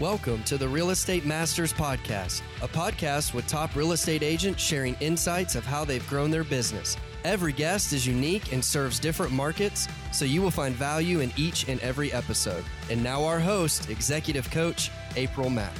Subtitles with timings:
[0.00, 4.96] Welcome to the Real Estate Masters Podcast, a podcast with top real estate agents sharing
[4.98, 6.96] insights of how they've grown their business.
[7.22, 11.68] Every guest is unique and serves different markets, so you will find value in each
[11.68, 12.64] and every episode.
[12.90, 15.72] And now, our host, executive coach, April Mack.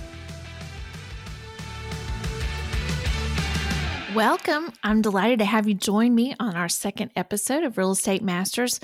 [4.14, 4.72] Welcome.
[4.84, 8.78] I'm delighted to have you join me on our second episode of Real Estate Masters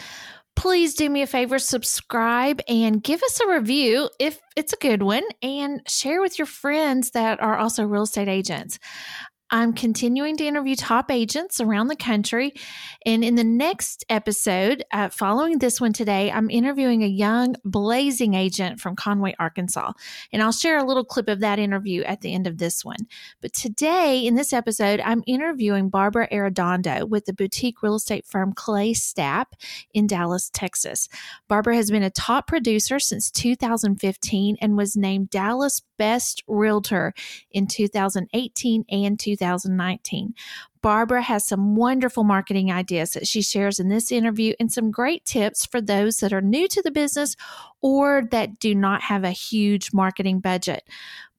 [0.57, 5.03] please do me a favor, subscribe and give us a review if it's a good
[5.03, 8.79] one, and share with your friends that are also real estate agents.
[9.53, 12.55] I'm continuing to interview top agents around the country.
[13.05, 18.35] And in the next episode, uh, following this one today, I'm interviewing a young blazing
[18.35, 19.93] agent from Conway, Arkansas.
[20.33, 23.09] And I'll share a little clip of that interview at the end of this one.
[23.41, 28.53] But today, in this episode, I'm interviewing Barbara Arredondo with the boutique real estate firm
[28.53, 29.47] Clay Stapp
[29.93, 31.09] in Dallas, Texas.
[31.49, 37.15] Barbara has been a top producer since 2015 and was named Dallas Best Realtor
[37.51, 39.40] in 2018 and 2019.
[40.83, 45.25] Barbara has some wonderful marketing ideas that she shares in this interview and some great
[45.27, 47.37] tips for those that are new to the business
[47.83, 50.89] or that do not have a huge marketing budget.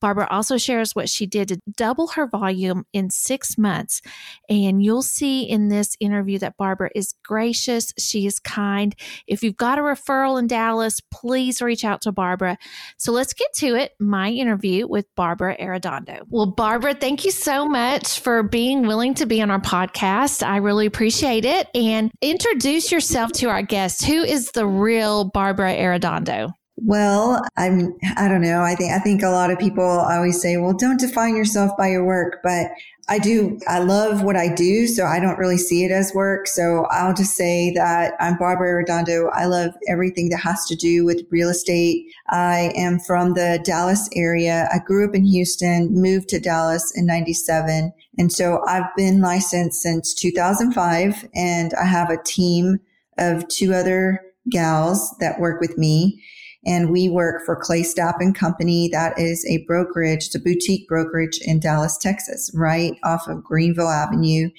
[0.01, 4.01] Barbara also shares what she did to double her volume in six months.
[4.49, 7.93] And you'll see in this interview that Barbara is gracious.
[7.97, 8.95] She is kind.
[9.27, 12.57] If you've got a referral in Dallas, please reach out to Barbara.
[12.97, 13.93] So let's get to it.
[13.99, 16.23] My interview with Barbara Arredondo.
[16.29, 20.45] Well, Barbara, thank you so much for being willing to be on our podcast.
[20.45, 21.67] I really appreciate it.
[21.75, 24.03] And introduce yourself to our guests.
[24.03, 26.53] Who is the real Barbara Arredondo?
[26.83, 28.63] Well, I'm I don't know.
[28.63, 31.89] I think I think a lot of people always say, "Well, don't define yourself by
[31.89, 32.71] your work," but
[33.07, 36.47] I do I love what I do, so I don't really see it as work.
[36.47, 39.29] So I'll just say that I'm Barbara Arredondo.
[39.33, 42.07] I love everything that has to do with real estate.
[42.29, 44.67] I am from the Dallas area.
[44.73, 49.81] I grew up in Houston, moved to Dallas in 97, and so I've been licensed
[49.83, 52.79] since 2005 and I have a team
[53.19, 56.23] of two other gals that work with me
[56.65, 58.89] and we work for Clay Stapp and Company.
[58.91, 63.89] That is a brokerage, it's a boutique brokerage in Dallas, Texas, right off of Greenville
[63.89, 64.49] Avenue,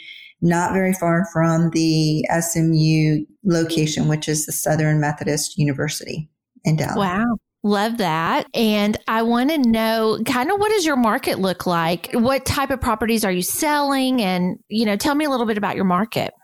[0.40, 6.28] not very far from the SMU location, which is the Southern Methodist University
[6.64, 6.96] in Dallas.
[6.96, 7.36] Wow.
[7.64, 8.48] Love that.
[8.54, 12.10] And I want to know kind of what does your market look like?
[12.12, 14.20] What type of properties are you selling?
[14.20, 16.34] And, you know, tell me a little bit about your market.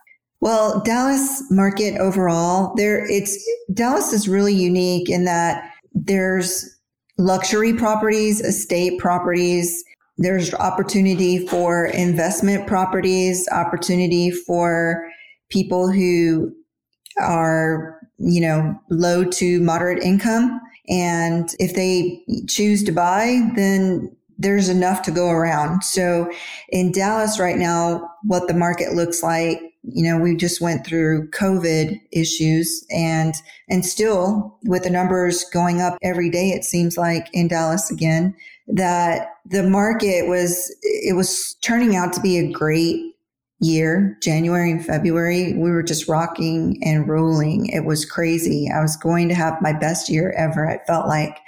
[0.40, 3.36] Well, Dallas market overall, there it's
[3.74, 6.78] Dallas is really unique in that there's
[7.18, 9.84] luxury properties, estate properties,
[10.16, 15.08] there's opportunity for investment properties, opportunity for
[15.48, 16.52] people who
[17.20, 20.60] are, you know, low to moderate income.
[20.88, 25.82] And if they choose to buy, then there's enough to go around.
[25.82, 26.30] So
[26.70, 29.60] in Dallas right now, what the market looks like
[29.92, 33.34] you know, we just went through COVID issues and,
[33.68, 38.34] and still with the numbers going up every day, it seems like in Dallas again,
[38.68, 43.14] that the market was, it was turning out to be a great
[43.60, 45.54] year, January and February.
[45.54, 47.66] We were just rocking and rolling.
[47.66, 48.70] It was crazy.
[48.72, 50.64] I was going to have my best year ever.
[50.66, 51.38] It felt like.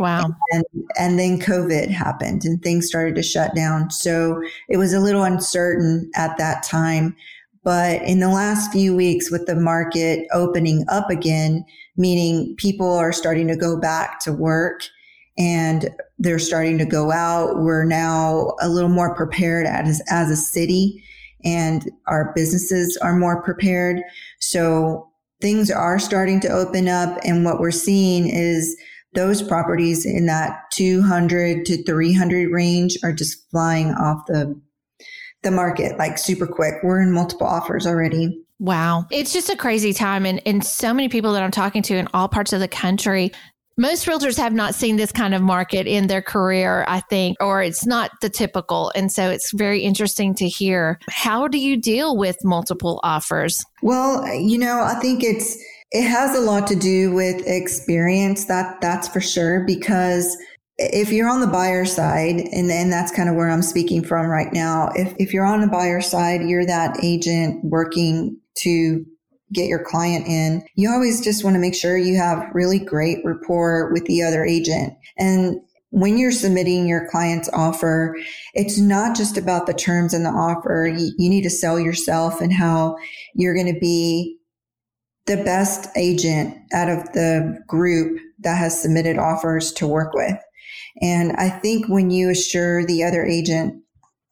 [0.00, 0.34] Wow.
[0.50, 0.64] And,
[0.98, 3.92] and then COVID happened and things started to shut down.
[3.92, 7.14] So it was a little uncertain at that time.
[7.64, 11.64] But in the last few weeks with the market opening up again,
[11.96, 14.82] meaning people are starting to go back to work
[15.38, 15.88] and
[16.18, 17.56] they're starting to go out.
[17.56, 21.02] We're now a little more prepared as, as a city
[21.44, 24.02] and our businesses are more prepared.
[24.40, 25.10] So
[25.40, 27.18] things are starting to open up.
[27.24, 28.76] And what we're seeing is
[29.14, 34.58] those properties in that 200 to 300 range are just flying off the
[35.44, 36.74] the market like super quick.
[36.82, 38.40] We're in multiple offers already.
[38.58, 39.06] Wow.
[39.10, 40.24] It's just a crazy time.
[40.26, 43.32] And, and so many people that I'm talking to in all parts of the country,
[43.76, 47.62] most realtors have not seen this kind of market in their career, I think, or
[47.62, 48.92] it's not the typical.
[48.94, 51.00] And so it's very interesting to hear.
[51.08, 53.64] How do you deal with multiple offers?
[53.82, 55.58] Well, you know, I think it's,
[55.90, 60.36] it has a lot to do with experience that that's for sure because
[60.76, 64.26] if you're on the buyer side, and then that's kind of where I'm speaking from
[64.26, 69.04] right now, if, if you're on the buyer side, you're that agent working to
[69.52, 73.18] get your client in, you always just want to make sure you have really great
[73.24, 74.92] rapport with the other agent.
[75.16, 75.60] And
[75.90, 78.16] when you're submitting your client's offer,
[78.52, 80.92] it's not just about the terms in the offer.
[80.92, 82.96] You, you need to sell yourself and how
[83.34, 84.38] you're going to be
[85.26, 90.36] the best agent out of the group that has submitted offers to work with.
[91.04, 93.82] And I think when you assure the other agent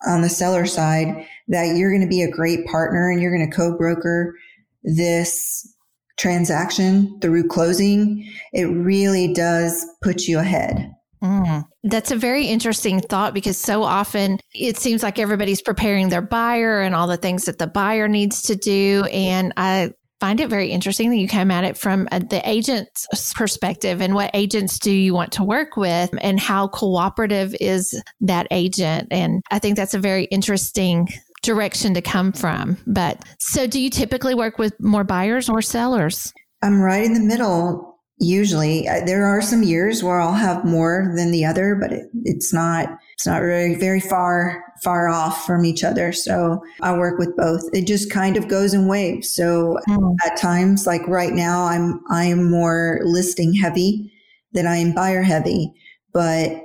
[0.07, 3.49] on the seller side that you're going to be a great partner and you're going
[3.49, 4.35] to co-broker
[4.83, 5.71] this
[6.19, 10.91] transaction through closing, it really does put you ahead.
[11.23, 11.65] Mm.
[11.85, 16.81] That's a very interesting thought because so often it seems like everybody's preparing their buyer
[16.81, 19.05] and all the things that the buyer needs to do.
[19.13, 19.93] And I
[20.23, 24.15] find it very interesting that you come at it from uh, the agent's perspective and
[24.15, 29.09] what agents do you want to work with and how cooperative is that agent.
[29.11, 31.09] And I think that's a very interesting
[31.43, 32.79] direction to come from.
[32.87, 36.33] But so do you typically work with more buyers or sellers?
[36.63, 37.93] I'm right in the middle
[38.23, 42.53] usually there are some years where I'll have more than the other, but it, it's
[42.53, 46.12] not, it's not really very far, far off from each other.
[46.12, 47.62] So I work with both.
[47.73, 49.35] It just kind of goes in waves.
[49.35, 50.17] So mm.
[50.25, 54.12] at times, like right now, I'm, I'm more listing heavy
[54.53, 55.73] than I am buyer heavy,
[56.12, 56.62] but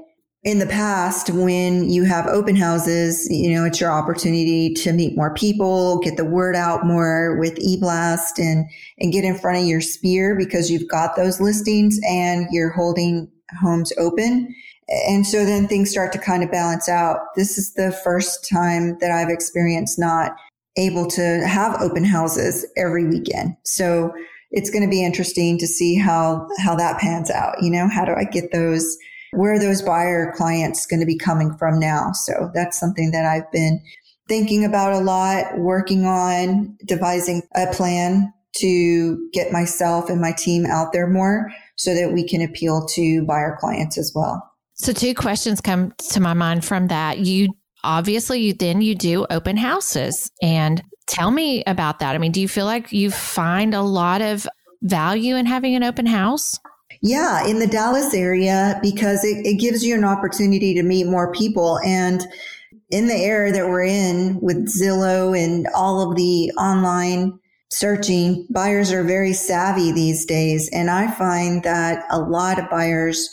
[0.48, 5.18] in the past, when you have open houses, you know, it's your opportunity to meet
[5.18, 8.66] more people, get the word out more with eBlast and,
[9.00, 13.30] and get in front of your sphere because you've got those listings and you're holding
[13.62, 14.56] homes open.
[14.90, 17.20] And so then things start to kind of balance out.
[17.36, 20.38] This is the first time that I've experienced not
[20.78, 23.58] able to have open houses every weekend.
[23.64, 24.14] So
[24.52, 27.62] it's going to be interesting to see how, how that pans out.
[27.62, 28.98] You know, how do I get those
[29.32, 32.12] where are those buyer clients going to be coming from now.
[32.14, 33.82] So that's something that I've been
[34.28, 40.66] thinking about a lot, working on devising a plan to get myself and my team
[40.66, 44.44] out there more so that we can appeal to buyer clients as well.
[44.78, 47.20] So two questions come to my mind from that.
[47.20, 47.50] You
[47.84, 52.16] obviously you then you do open houses and tell me about that.
[52.16, 54.48] I mean, do you feel like you find a lot of
[54.82, 56.60] value in having an open house?
[57.02, 61.32] Yeah, in the Dallas area, because it, it gives you an opportunity to meet more
[61.32, 61.80] people.
[61.80, 62.26] And
[62.90, 67.40] in the era that we're in with Zillow and all of the online
[67.70, 70.70] searching, buyers are very savvy these days.
[70.72, 73.30] And I find that a lot of buyers,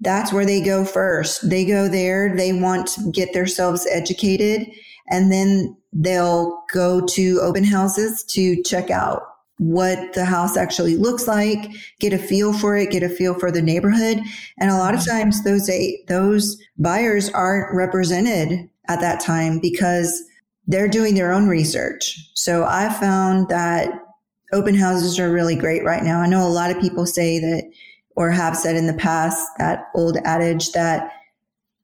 [0.00, 1.48] that's where they go first.
[1.48, 4.68] They go there, they want to get themselves educated,
[5.10, 9.22] and then they'll go to open houses to check out
[9.58, 11.70] what the house actually looks like,
[12.00, 14.20] get a feel for it, get a feel for the neighborhood.
[14.58, 15.70] And a lot of times those
[16.08, 20.24] those buyers aren't represented at that time because
[20.66, 22.18] they're doing their own research.
[22.34, 23.92] So I found that
[24.52, 26.20] open houses are really great right now.
[26.20, 27.64] I know a lot of people say that
[28.16, 31.10] or have said in the past that old adage that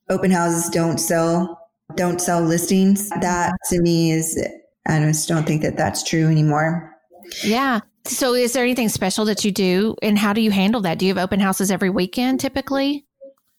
[0.09, 1.57] open houses don't sell
[1.97, 3.09] don't sell listings.
[3.21, 4.41] That to me is
[4.87, 6.97] I just don't think that that's true anymore.
[7.45, 7.81] Yeah.
[8.07, 10.99] So is there anything special that you do and how do you handle that?
[10.99, 13.05] Do you have open houses every weekend typically?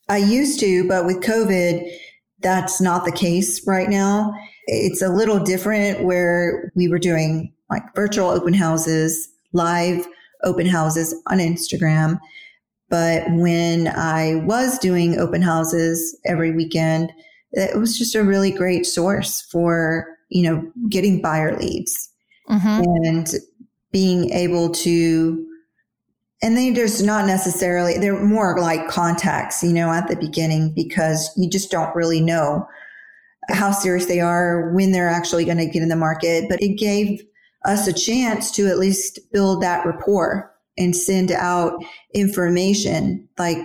[0.10, 1.90] I used to, but with COVID,
[2.40, 4.34] that's not the case right now.
[4.66, 10.06] It's a little different where we were doing like virtual open houses, live
[10.44, 12.20] open houses on Instagram.
[12.92, 17.12] But when I was doing open houses every weekend,
[17.54, 22.10] it was just a really great source for, you know, getting buyer leads.
[22.50, 22.84] Mm-hmm.
[23.06, 23.34] And
[23.92, 25.46] being able to
[26.42, 31.30] and they just not necessarily they're more like contacts you know at the beginning because
[31.38, 32.66] you just don't really know
[33.50, 36.78] how serious they are when they're actually going to get in the market but it
[36.78, 37.22] gave
[37.66, 41.74] us a chance to at least build that rapport and send out
[42.14, 43.58] information like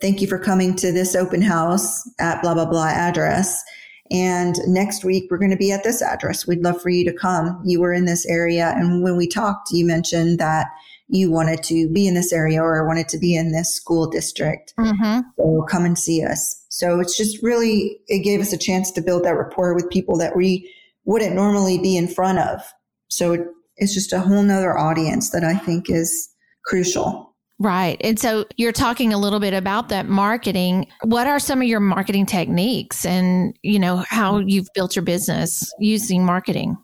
[0.00, 3.62] thank you for coming to this open house at blah blah blah address
[4.10, 6.46] and next week, we're going to be at this address.
[6.46, 7.60] We'd love for you to come.
[7.64, 8.74] You were in this area.
[8.76, 10.66] And when we talked, you mentioned that
[11.08, 14.74] you wanted to be in this area or wanted to be in this school district.
[14.78, 15.20] Mm-hmm.
[15.36, 16.64] So come and see us.
[16.68, 20.16] So it's just really, it gave us a chance to build that rapport with people
[20.18, 20.72] that we
[21.04, 22.60] wouldn't normally be in front of.
[23.08, 26.29] So it's just a whole nother audience that I think is
[26.64, 27.34] crucial.
[27.58, 28.00] Right.
[28.02, 30.86] And so you're talking a little bit about that marketing.
[31.02, 35.70] What are some of your marketing techniques and, you know, how you've built your business
[35.78, 36.78] using marketing?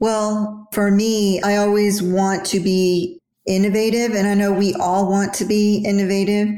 [0.00, 5.34] Well, for me, I always want to be innovative and I know we all want
[5.34, 6.48] to be innovative.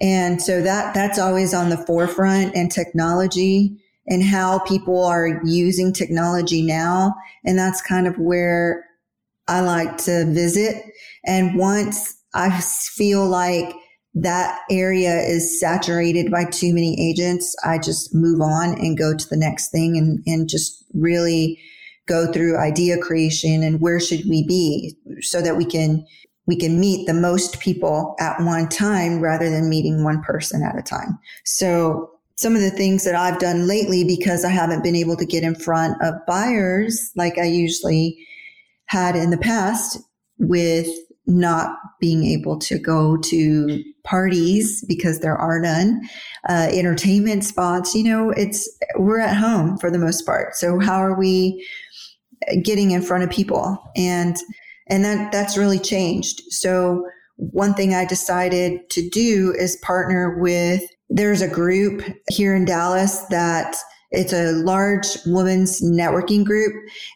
[0.00, 5.92] And so that that's always on the forefront and technology and how people are using
[5.92, 7.12] technology now.
[7.44, 8.84] And that's kind of where
[9.48, 10.84] I like to visit.
[11.26, 13.74] And once I feel like
[14.16, 17.54] that area is saturated by too many agents.
[17.64, 21.60] I just move on and go to the next thing and, and just really
[22.06, 26.04] go through idea creation and where should we be so that we can
[26.46, 30.78] we can meet the most people at one time rather than meeting one person at
[30.78, 31.18] a time.
[31.44, 35.26] So some of the things that I've done lately because I haven't been able to
[35.26, 38.16] get in front of buyers like I usually
[38.86, 39.98] had in the past
[40.38, 40.86] with
[41.26, 46.00] not being able to go to parties because there are none,
[46.48, 50.54] uh, entertainment spots, you know, it's, we're at home for the most part.
[50.54, 51.66] So how are we
[52.62, 53.76] getting in front of people?
[53.96, 54.36] And,
[54.88, 56.42] and that, that's really changed.
[56.50, 57.04] So
[57.36, 63.24] one thing I decided to do is partner with, there's a group here in Dallas
[63.30, 63.76] that
[64.10, 66.72] it's a large women's networking group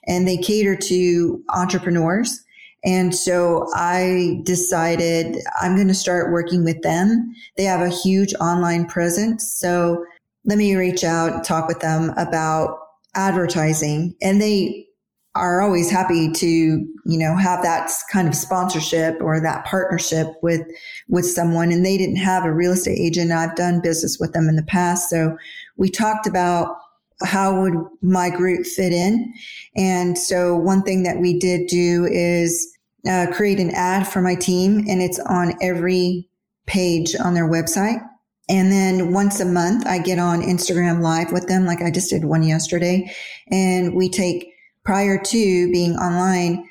[0.07, 2.45] and they cater to entrepreneurs.
[2.85, 7.35] And so I decided I'm going to start working with them.
[7.57, 9.53] They have a huge online presence.
[9.53, 10.05] So
[10.45, 12.79] let me reach out, talk with them about
[13.15, 14.15] advertising.
[14.23, 14.87] And they
[15.35, 20.63] are always happy to, you know, have that kind of sponsorship or that partnership with,
[21.09, 21.71] with someone.
[21.71, 23.31] And they didn't have a real estate agent.
[23.31, 25.09] I've done business with them in the past.
[25.09, 25.37] So
[25.77, 26.77] we talked about
[27.23, 29.33] how would my group fit in?
[29.77, 32.77] And so one thing that we did do is
[33.09, 36.29] uh, create an ad for my team and it's on every
[36.67, 38.01] page on their website.
[38.49, 42.11] And then once a month, I get on Instagram live with them, like I just
[42.11, 43.15] did one yesterday.
[43.51, 44.53] And we take
[44.85, 46.69] prior to being online,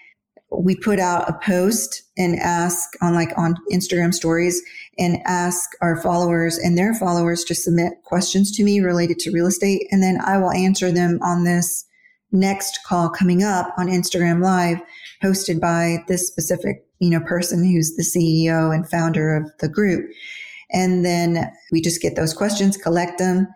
[0.52, 4.62] we put out a post and ask on like on Instagram stories
[5.00, 9.48] and ask our followers and their followers to submit questions to me related to real
[9.48, 9.88] estate.
[9.92, 11.86] And then I will answer them on this
[12.32, 14.80] next call coming up on Instagram live
[15.24, 20.12] hosted by this specific, you know, person who's the CEO and founder of the group.
[20.72, 23.48] And then we just get those questions, collect them.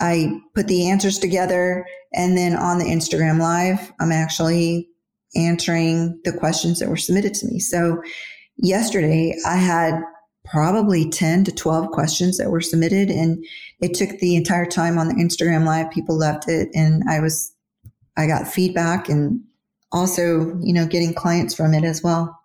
[0.00, 4.88] I put the answers together and then on the Instagram live, I'm actually
[5.34, 7.58] answering the questions that were submitted to me.
[7.58, 8.02] So
[8.56, 9.94] yesterday I had
[10.44, 13.44] probably 10 to 12 questions that were submitted and
[13.80, 15.90] it took the entire time on the Instagram live.
[15.90, 16.68] People loved it.
[16.74, 17.52] And I was,
[18.16, 19.40] I got feedback and
[19.92, 22.38] also, you know, getting clients from it as well.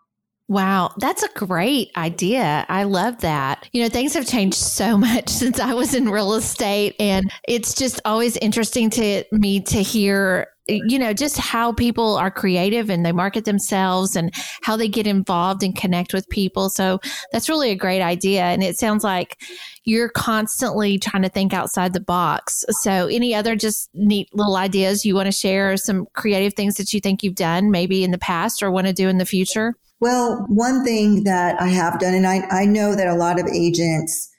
[0.49, 2.65] Wow, that's a great idea.
[2.69, 3.67] I love that.
[3.73, 7.73] You know, things have changed so much since I was in real estate and it's
[7.73, 13.05] just always interesting to me to hear you know just how people are creative and
[13.05, 16.69] they market themselves and how they get involved and connect with people.
[16.69, 16.99] So
[17.31, 18.43] that's really a great idea.
[18.43, 19.41] And it sounds like
[19.85, 22.65] you're constantly trying to think outside the box.
[22.81, 25.77] So any other just neat little ideas you want to share?
[25.77, 28.93] Some creative things that you think you've done maybe in the past or want to
[28.93, 29.75] do in the future?
[29.99, 33.47] Well, one thing that I have done, and I, I know that a lot of
[33.47, 34.29] agents,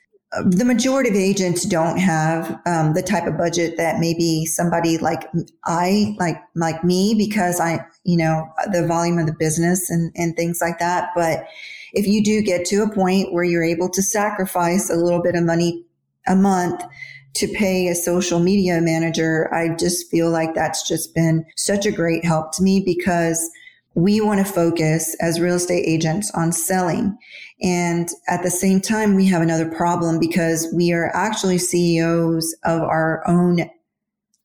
[0.44, 5.26] the majority of agents don't have um, the type of budget that maybe somebody like
[5.64, 10.36] I, like like me, because I, you know, the volume of the business and and
[10.36, 11.10] things like that.
[11.14, 11.46] But
[11.94, 15.34] if you do get to a point where you're able to sacrifice a little bit
[15.34, 15.84] of money
[16.26, 16.82] a month
[17.36, 21.92] to pay a social media manager, I just feel like that's just been such a
[21.92, 23.50] great help to me because
[23.94, 27.16] we want to focus as real estate agents on selling.
[27.60, 32.82] And at the same time, we have another problem because we are actually CEOs of
[32.82, 33.68] our own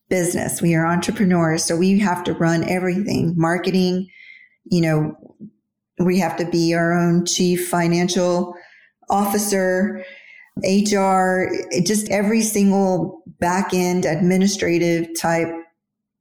[0.10, 0.62] business.
[0.62, 1.64] We are entrepreneurs.
[1.64, 4.10] So we have to run everything marketing,
[4.66, 5.16] you know,
[6.00, 8.56] we have to be our own chief financial
[9.10, 10.04] officer,
[10.64, 11.50] HR,
[11.84, 15.54] just every single back end administrative type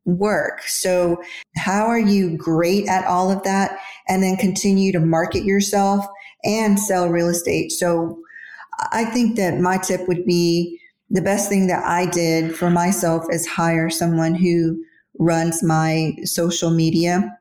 [0.04, 0.62] work.
[0.62, 1.22] So
[1.56, 3.78] how are you great at all of that
[4.08, 6.04] and then continue to market yourself
[6.44, 7.72] and sell real estate?
[7.72, 8.18] So
[8.90, 10.80] I think that my tip would be
[11.10, 14.82] the best thing that I did for myself is hire someone who
[15.18, 17.38] runs my social media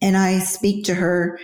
[0.00, 1.38] and I speak to her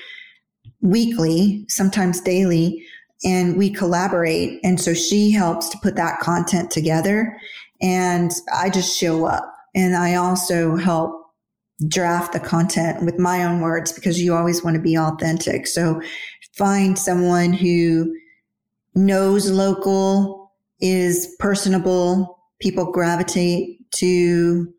[0.80, 2.84] weekly, sometimes daily,
[3.24, 4.60] and we collaborate.
[4.62, 7.36] And so she helps to put that content together
[7.82, 9.52] and I just show up.
[9.76, 11.12] And I also help
[11.86, 15.66] draft the content with my own words because you always want to be authentic.
[15.66, 16.00] So
[16.56, 18.12] find someone who
[18.94, 24.72] knows local, is personable, people gravitate to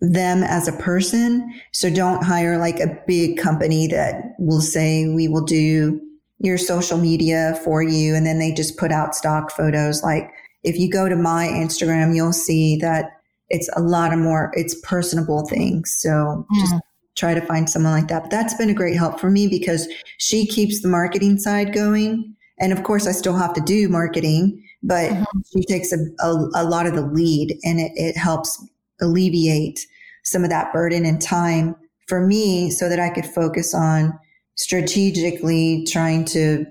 [0.00, 1.52] them as a person.
[1.72, 6.00] So don't hire like a big company that will say, we will do
[6.38, 8.14] your social media for you.
[8.14, 10.02] And then they just put out stock photos.
[10.02, 10.30] Like
[10.62, 13.13] if you go to my Instagram, you'll see that
[13.54, 15.96] it's a lot of more, it's personable things.
[15.96, 16.74] So just
[17.14, 18.22] try to find someone like that.
[18.22, 19.86] But that's been a great help for me because
[20.18, 22.34] she keeps the marketing side going.
[22.58, 25.40] And of course, I still have to do marketing, but mm-hmm.
[25.52, 28.60] she takes a, a, a, lot of the lead and it, it helps
[29.00, 29.86] alleviate
[30.24, 31.76] some of that burden and time
[32.08, 34.18] for me so that I could focus on
[34.56, 36.66] strategically trying to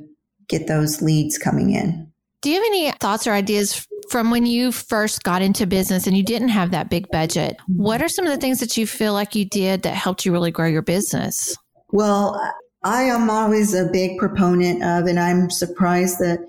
[0.49, 2.11] get those leads coming in.
[2.41, 6.15] Do you have any thoughts or ideas from when you first got into business and
[6.15, 7.57] you didn't have that big budget?
[7.65, 10.31] What are some of the things that you feel like you did that helped you
[10.31, 11.57] really grow your business?
[11.91, 12.39] Well,
[12.83, 16.45] I am always a big proponent of, and I'm surprised that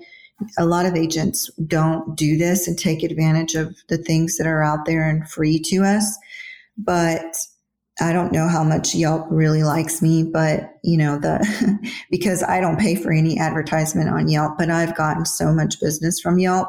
[0.59, 4.61] a lot of agents don't do this and take advantage of the things that are
[4.61, 6.19] out there and free to us.
[6.77, 7.35] But
[7.99, 11.43] I don't know how much Yelp really likes me, but you know, the,
[12.11, 16.19] because I don't pay for any advertisement on Yelp, but I've gotten so much business
[16.19, 16.67] from Yelp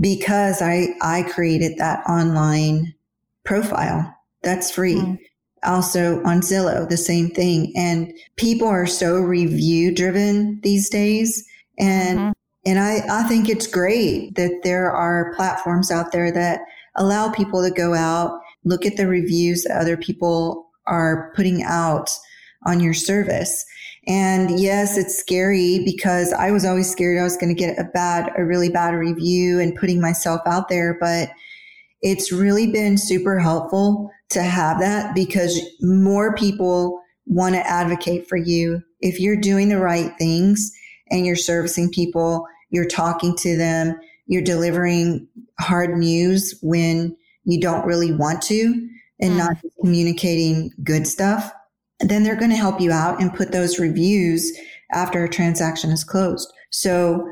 [0.00, 2.94] because I, I created that online
[3.44, 4.96] profile that's free.
[4.96, 5.18] Mm.
[5.64, 7.72] Also on Zillow, the same thing.
[7.76, 11.46] And people are so review driven these days.
[11.78, 12.30] And, mm-hmm.
[12.66, 16.60] and I, I think it's great that there are platforms out there that
[16.96, 22.10] allow people to go out look at the reviews that other people are putting out
[22.66, 23.64] on your service.
[24.06, 27.84] And yes, it's scary because I was always scared I was going to get a
[27.84, 30.96] bad, a really bad review and putting myself out there.
[30.98, 31.30] But
[32.00, 38.36] it's really been super helpful to have that because more people want to advocate for
[38.36, 38.82] you.
[39.00, 40.72] If you're doing the right things
[41.10, 45.28] and you're servicing people, you're talking to them, you're delivering
[45.60, 48.88] hard news when you don't really want to
[49.20, 49.38] and mm.
[49.38, 51.52] not communicating good stuff,
[52.10, 54.52] then they're going to help you out and put those reviews
[54.92, 56.52] after a transaction is closed.
[56.70, 57.26] So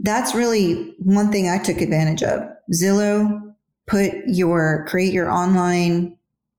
[0.00, 2.42] that's really one thing I took advantage of.
[2.72, 3.54] Zillow,
[3.86, 6.16] put your, create your online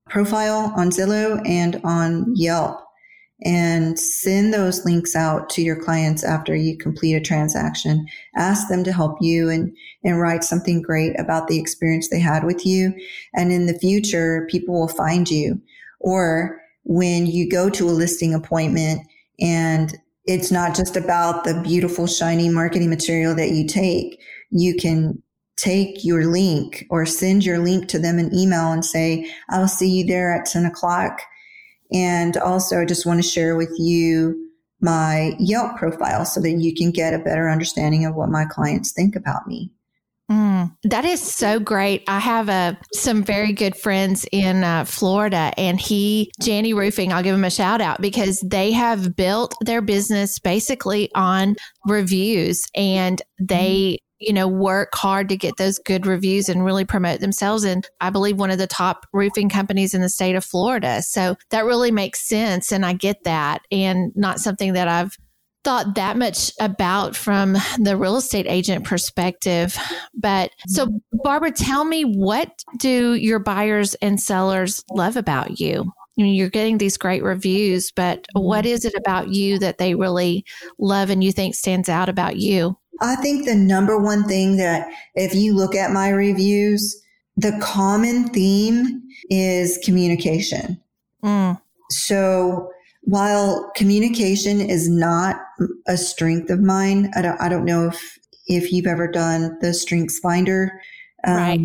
[0.08, 2.80] profile on Zillow and on Yelp
[3.44, 8.06] and send those links out to your clients after you complete a transaction.
[8.34, 12.44] Ask them to help you and, and write something great about the experience they had
[12.44, 12.94] with you.
[13.34, 15.60] And in the future, people will find you.
[16.00, 19.00] Or when you go to a listing appointment
[19.40, 25.22] and it's not just about the beautiful, shiny marketing material that you take, you can
[25.56, 29.88] take your link or send your link to them an email and say, I'll see
[29.88, 31.20] you there at 10 o'clock
[31.92, 36.74] and also, I just want to share with you my Yelp profile so that you
[36.74, 39.70] can get a better understanding of what my clients think about me.
[40.30, 42.02] Mm, that is so great.
[42.08, 47.22] I have uh, some very good friends in uh, Florida, and he, Janny Roofing, I'll
[47.22, 51.54] give him a shout out because they have built their business basically on
[51.86, 57.20] reviews and they you know, work hard to get those good reviews and really promote
[57.20, 57.64] themselves.
[57.64, 61.02] And I believe one of the top roofing companies in the state of Florida.
[61.02, 62.72] So that really makes sense.
[62.72, 63.62] And I get that.
[63.70, 65.16] And not something that I've
[65.66, 69.76] thought that much about from the real estate agent perspective.
[70.14, 75.92] But so, Barbara, tell me what do your buyers and sellers love about you?
[76.16, 79.96] I mean, you're getting these great reviews, but what is it about you that they
[79.96, 80.44] really
[80.78, 82.78] love and you think stands out about you?
[83.00, 87.02] I think the number one thing that if you look at my reviews,
[87.36, 90.80] the common theme is communication.
[91.24, 91.60] Mm.
[91.90, 92.70] So
[93.06, 95.36] while communication is not
[95.86, 99.72] a strength of mine, I don't, I don't know if, if you've ever done the
[99.72, 100.80] strengths finder.
[101.24, 101.60] Um, right.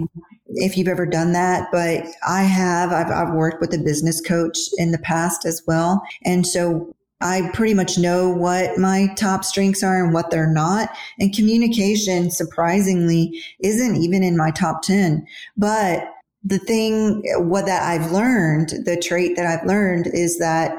[0.54, 4.58] If you've ever done that, but I have, I've, I've worked with a business coach
[4.78, 6.04] in the past as well.
[6.26, 10.90] And so I pretty much know what my top strengths are and what they're not.
[11.20, 15.26] And communication, surprisingly, isn't even in my top 10.
[15.58, 16.08] But
[16.44, 20.76] the thing, what that I've learned, the trait that I've learned is that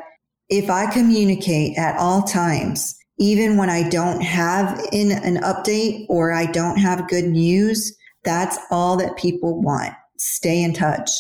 [0.53, 6.33] if I communicate at all times, even when I don't have in an update or
[6.33, 9.95] I don't have good news, that's all that people want.
[10.19, 11.11] Stay in touch.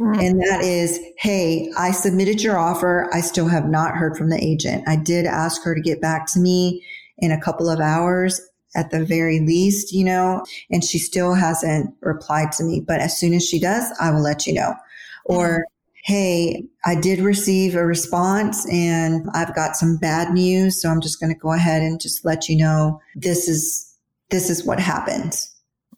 [0.00, 0.20] Mm-hmm.
[0.20, 3.08] And that is, hey, I submitted your offer.
[3.12, 4.82] I still have not heard from the agent.
[4.88, 6.84] I did ask her to get back to me
[7.18, 8.40] in a couple of hours
[8.74, 12.80] at the very least, you know, and she still hasn't replied to me.
[12.84, 14.74] But as soon as she does, I will let you know.
[15.26, 15.71] Or, mm-hmm.
[16.02, 20.82] Hey, I did receive a response and I've got some bad news.
[20.82, 23.88] So I'm just going to go ahead and just let you know this is,
[24.30, 25.36] this is what happened.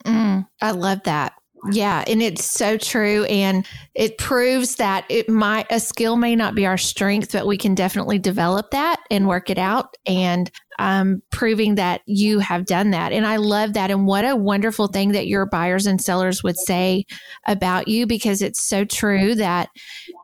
[0.04, 1.32] Mm, I love that.
[1.72, 6.54] Yeah, and it's so true and it proves that it might a skill may not
[6.54, 11.22] be our strength, but we can definitely develop that and work it out and um,
[11.30, 13.12] proving that you have done that.
[13.12, 13.90] And I love that.
[13.90, 17.04] And what a wonderful thing that your buyers and sellers would say
[17.46, 19.70] about you because it's so true that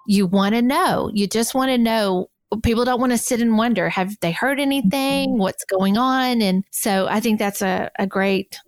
[0.06, 1.10] you want to know.
[1.14, 2.28] You just want to know
[2.62, 6.64] people don't want to sit and wonder have they heard anything what's going on and
[6.72, 8.58] so i think that's a, a great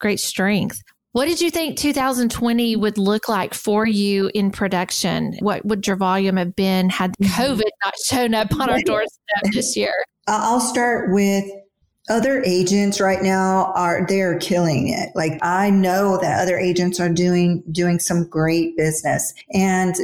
[0.00, 0.82] great strength
[1.18, 5.34] What did you think 2020 would look like for you in production?
[5.40, 7.42] What would your volume have been had mm-hmm.
[7.42, 9.92] COVID not shown up on our doorstep this year?
[10.28, 11.44] I'll start with
[12.08, 15.10] other agents right now are they're killing it.
[15.16, 19.96] Like I know that other agents are doing doing some great business and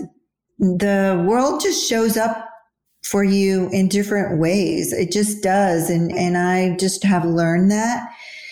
[0.59, 2.49] the world just shows up
[3.05, 4.93] for you in different ways.
[4.93, 5.91] It just does.
[5.91, 8.03] And, and I just have learned that,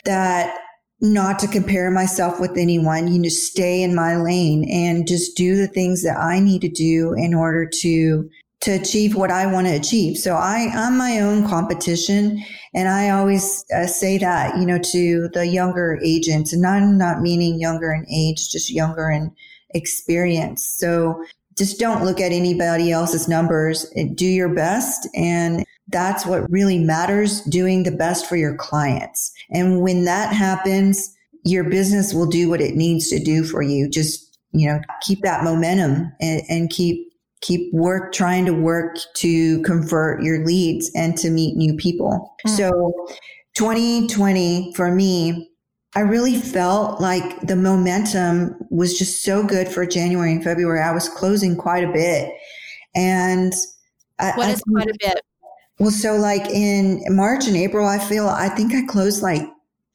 [0.05, 0.62] that
[1.03, 5.57] not to compare myself with anyone, you know, stay in my lane and just do
[5.57, 9.67] the things that I need to do in order to, to achieve what I want
[9.67, 10.17] to achieve.
[10.17, 12.41] So I, I'm my own competition.
[12.73, 17.21] And I always uh, say that, you know, to the younger agents and I'm not
[17.21, 19.35] meaning younger in age, just younger in
[19.75, 20.65] experience.
[20.79, 21.25] So
[21.57, 23.87] just don't look at anybody else's numbers.
[24.15, 25.09] Do your best.
[25.15, 29.33] And that's what really matters, doing the best for your clients.
[29.51, 33.88] And when that happens, your business will do what it needs to do for you.
[33.88, 39.61] Just, you know, keep that momentum and, and keep, keep work, trying to work to
[39.62, 42.35] convert your leads and to meet new people.
[42.47, 42.57] Mm.
[42.57, 42.93] So
[43.57, 45.52] 2020 for me
[45.94, 50.81] I really felt like the momentum was just so good for January and February.
[50.81, 52.33] I was closing quite a bit.
[52.94, 53.52] And
[54.18, 55.20] what I, is I, quite a bit?
[55.78, 59.42] Well, so like in March and April, I feel, I think I closed like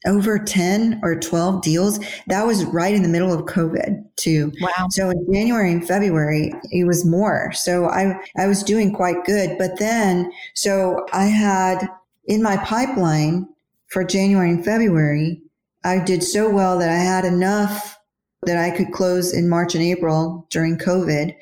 [0.06, 1.98] over 10 or 12 deals.
[2.28, 4.52] That was right in the middle of COVID too.
[4.60, 4.86] Wow.
[4.90, 7.52] So in January and February, it was more.
[7.52, 9.58] So I, I was doing quite good.
[9.58, 11.88] But then, so I had
[12.26, 13.48] in my pipeline
[13.88, 15.42] for January and February,
[15.88, 17.98] I did so well that I had enough
[18.42, 21.34] that I could close in March and April during COVID.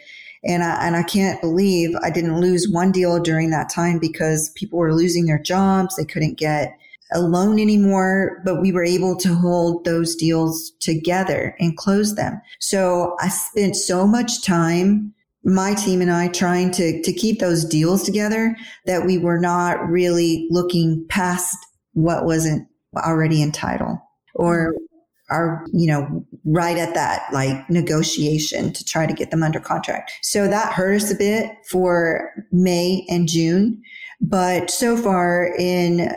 [0.44, 4.50] And I, and I can't believe I didn't lose one deal during that time because
[4.50, 5.96] people were losing their jobs.
[5.96, 6.78] They couldn't get
[7.12, 12.40] a loan anymore, but we were able to hold those deals together and close them.
[12.60, 17.64] So I spent so much time, my team and I trying to, to keep those
[17.64, 18.56] deals together
[18.86, 21.56] that we were not really looking past
[21.94, 24.05] what wasn't already in title
[24.36, 25.34] or mm-hmm.
[25.34, 30.12] are, you know, right at that like negotiation to try to get them under contract.
[30.22, 33.82] So that hurt us a bit for May and June.
[34.20, 36.10] But so far in,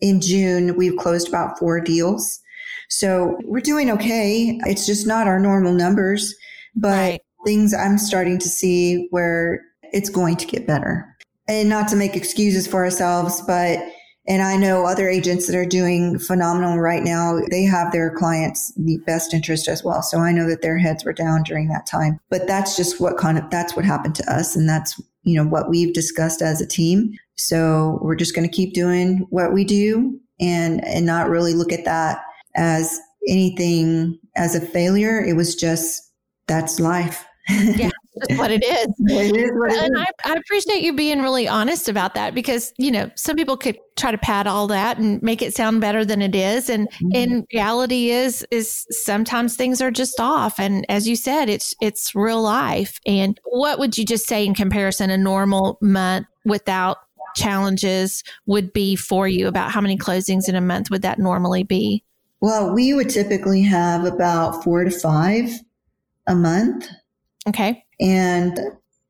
[0.00, 2.40] in June, we've closed about four deals.
[2.88, 4.58] So we're doing okay.
[4.64, 6.34] It's just not our normal numbers,
[6.74, 7.20] but right.
[7.44, 9.62] things I'm starting to see where
[9.92, 11.16] it's going to get better.
[11.48, 13.78] And not to make excuses for ourselves, but
[14.28, 17.40] and I know other agents that are doing phenomenal right now.
[17.50, 20.02] They have their clients' the best interest as well.
[20.02, 22.18] So I know that their heads were down during that time.
[22.28, 25.48] But that's just what kind of that's what happened to us, and that's you know
[25.48, 27.12] what we've discussed as a team.
[27.36, 31.72] So we're just going to keep doing what we do and and not really look
[31.72, 32.20] at that
[32.56, 35.22] as anything as a failure.
[35.22, 36.02] It was just
[36.48, 37.24] that's life.
[37.48, 38.86] yeah, just what it is.
[38.98, 40.02] It is what it and is.
[40.24, 43.78] I, I, appreciate you being really honest about that because, you know, some people could
[43.96, 46.68] try to pad all that and make it sound better than it is.
[46.68, 47.14] And mm-hmm.
[47.14, 50.58] in reality is, is sometimes things are just off.
[50.58, 53.00] And as you said, it's, it's real life.
[53.06, 56.98] And what would you just say in comparison, a normal month without
[57.34, 61.62] challenges would be for you about how many closings in a month would that normally
[61.62, 62.02] be?
[62.40, 65.50] Well, we would typically have about four to five
[66.26, 66.88] a month.
[67.48, 67.84] Okay.
[68.00, 68.58] And,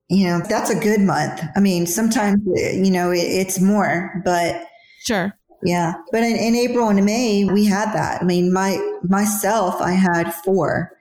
[0.09, 1.43] you know, that's a good month.
[1.57, 4.65] I mean, sometimes, you know, it, it's more, but.
[5.01, 5.33] Sure.
[5.63, 5.95] Yeah.
[6.13, 8.23] But in, in April and May, we had that.
[8.23, 10.93] I mean, my, myself, I had four.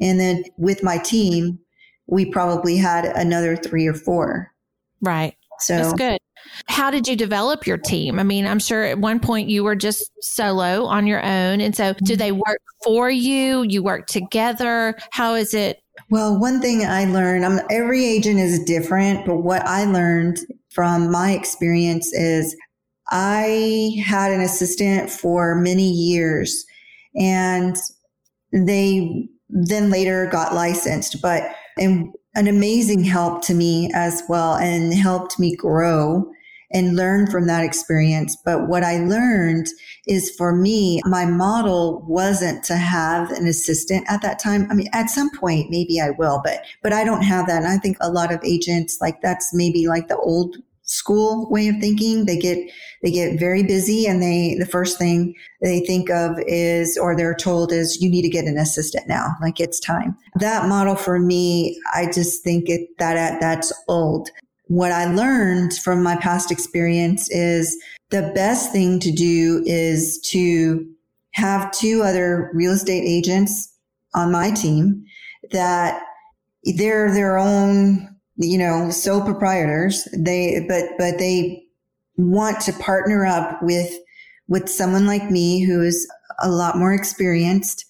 [0.00, 1.58] And then with my team,
[2.06, 4.52] we probably had another three or four.
[5.00, 5.36] Right.
[5.60, 6.18] So that's good.
[6.66, 8.18] How did you develop your team?
[8.18, 11.60] I mean, I'm sure at one point you were just solo on your own.
[11.60, 12.18] And so do mm-hmm.
[12.18, 13.62] they work for you?
[13.62, 14.96] You work together?
[15.12, 15.81] How is it
[16.12, 21.10] well, one thing I learned, I'm, every agent is different, but what I learned from
[21.10, 22.54] my experience is
[23.10, 26.66] I had an assistant for many years
[27.16, 27.74] and
[28.52, 31.44] they then later got licensed, but
[31.78, 36.30] and an amazing help to me as well and helped me grow
[36.72, 38.36] and learn from that experience.
[38.44, 39.66] But what I learned
[40.06, 44.66] is for me, my model wasn't to have an assistant at that time.
[44.70, 47.62] I mean, at some point, maybe I will, but, but I don't have that.
[47.62, 51.68] And I think a lot of agents like that's maybe like the old school way
[51.68, 52.26] of thinking.
[52.26, 52.58] They get,
[53.02, 57.34] they get very busy and they, the first thing they think of is, or they're
[57.34, 59.28] told is you need to get an assistant now.
[59.40, 60.16] Like it's time.
[60.36, 64.30] That model for me, I just think it, that, that's old
[64.66, 67.76] what I learned from my past experience is
[68.10, 70.86] the best thing to do is to
[71.34, 73.74] have two other real estate agents
[74.14, 75.04] on my team
[75.50, 76.02] that
[76.76, 80.06] they're their own, you know, sole proprietors.
[80.16, 81.64] They, but, but they
[82.16, 83.90] want to partner up with,
[84.48, 86.06] with someone like me who is
[86.42, 87.84] a lot more experienced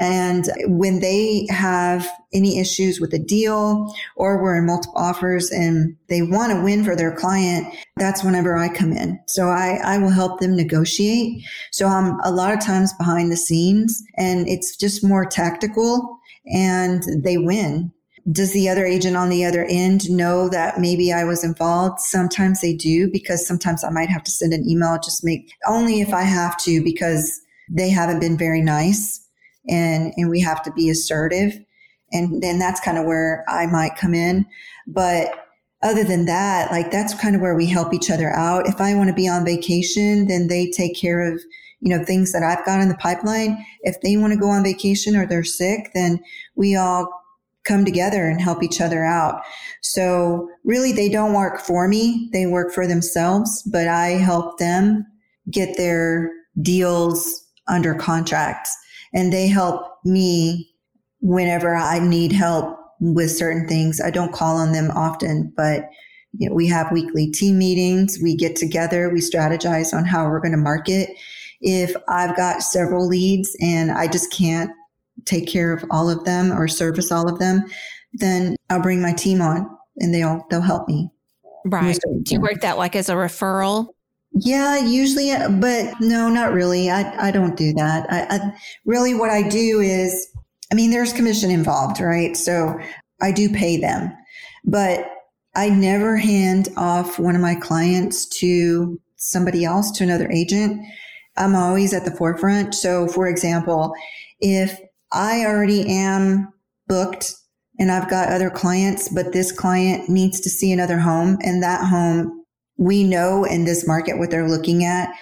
[0.00, 5.96] and when they have any issues with a deal or we're in multiple offers and
[6.08, 9.20] they want to win for their client, that's whenever I come in.
[9.26, 11.44] So I, I will help them negotiate.
[11.70, 16.18] So I'm a lot of times behind the scenes and it's just more tactical
[16.52, 17.92] and they win.
[18.32, 22.00] Does the other agent on the other end know that maybe I was involved?
[22.00, 26.00] Sometimes they do because sometimes I might have to send an email, just make only
[26.00, 29.23] if I have to because they haven't been very nice
[29.68, 31.58] and and we have to be assertive.
[32.12, 34.46] And then that's kind of where I might come in.
[34.86, 35.32] But
[35.82, 38.66] other than that like that's kind of where we help each other out.
[38.66, 41.40] If I want to be on vacation then they take care of
[41.80, 43.64] you know things that I've got in the pipeline.
[43.82, 46.20] If they want to go on vacation or they're sick then
[46.56, 47.08] we all
[47.64, 49.42] come together and help each other out.
[49.80, 52.28] So really they don't work for me.
[52.32, 55.06] They work for themselves but I help them
[55.50, 56.30] get their
[56.62, 58.74] deals under contracts
[59.14, 60.70] and they help me
[61.20, 64.00] whenever I need help with certain things.
[64.00, 65.88] I don't call on them often, but
[66.36, 68.18] you know, we have weekly team meetings.
[68.20, 69.08] We get together.
[69.10, 71.10] We strategize on how we're going to market.
[71.60, 74.70] If I've got several leads and I just can't
[75.24, 77.64] take care of all of them or service all of them,
[78.14, 81.08] then I'll bring my team on and they'll, they'll help me.
[81.64, 81.98] Right.
[82.24, 83.88] Do you work that like as a referral?
[84.34, 86.90] Yeah, usually, uh, but no, not really.
[86.90, 88.06] I, I don't do that.
[88.10, 88.52] I, I
[88.84, 90.28] really what I do is,
[90.72, 92.36] I mean, there's commission involved, right?
[92.36, 92.78] So
[93.22, 94.12] I do pay them,
[94.64, 95.08] but
[95.54, 100.84] I never hand off one of my clients to somebody else, to another agent.
[101.36, 102.74] I'm always at the forefront.
[102.74, 103.94] So for example,
[104.40, 104.80] if
[105.12, 106.52] I already am
[106.88, 107.34] booked
[107.78, 111.88] and I've got other clients, but this client needs to see another home and that
[111.88, 112.43] home
[112.76, 115.14] we know in this market what they're looking at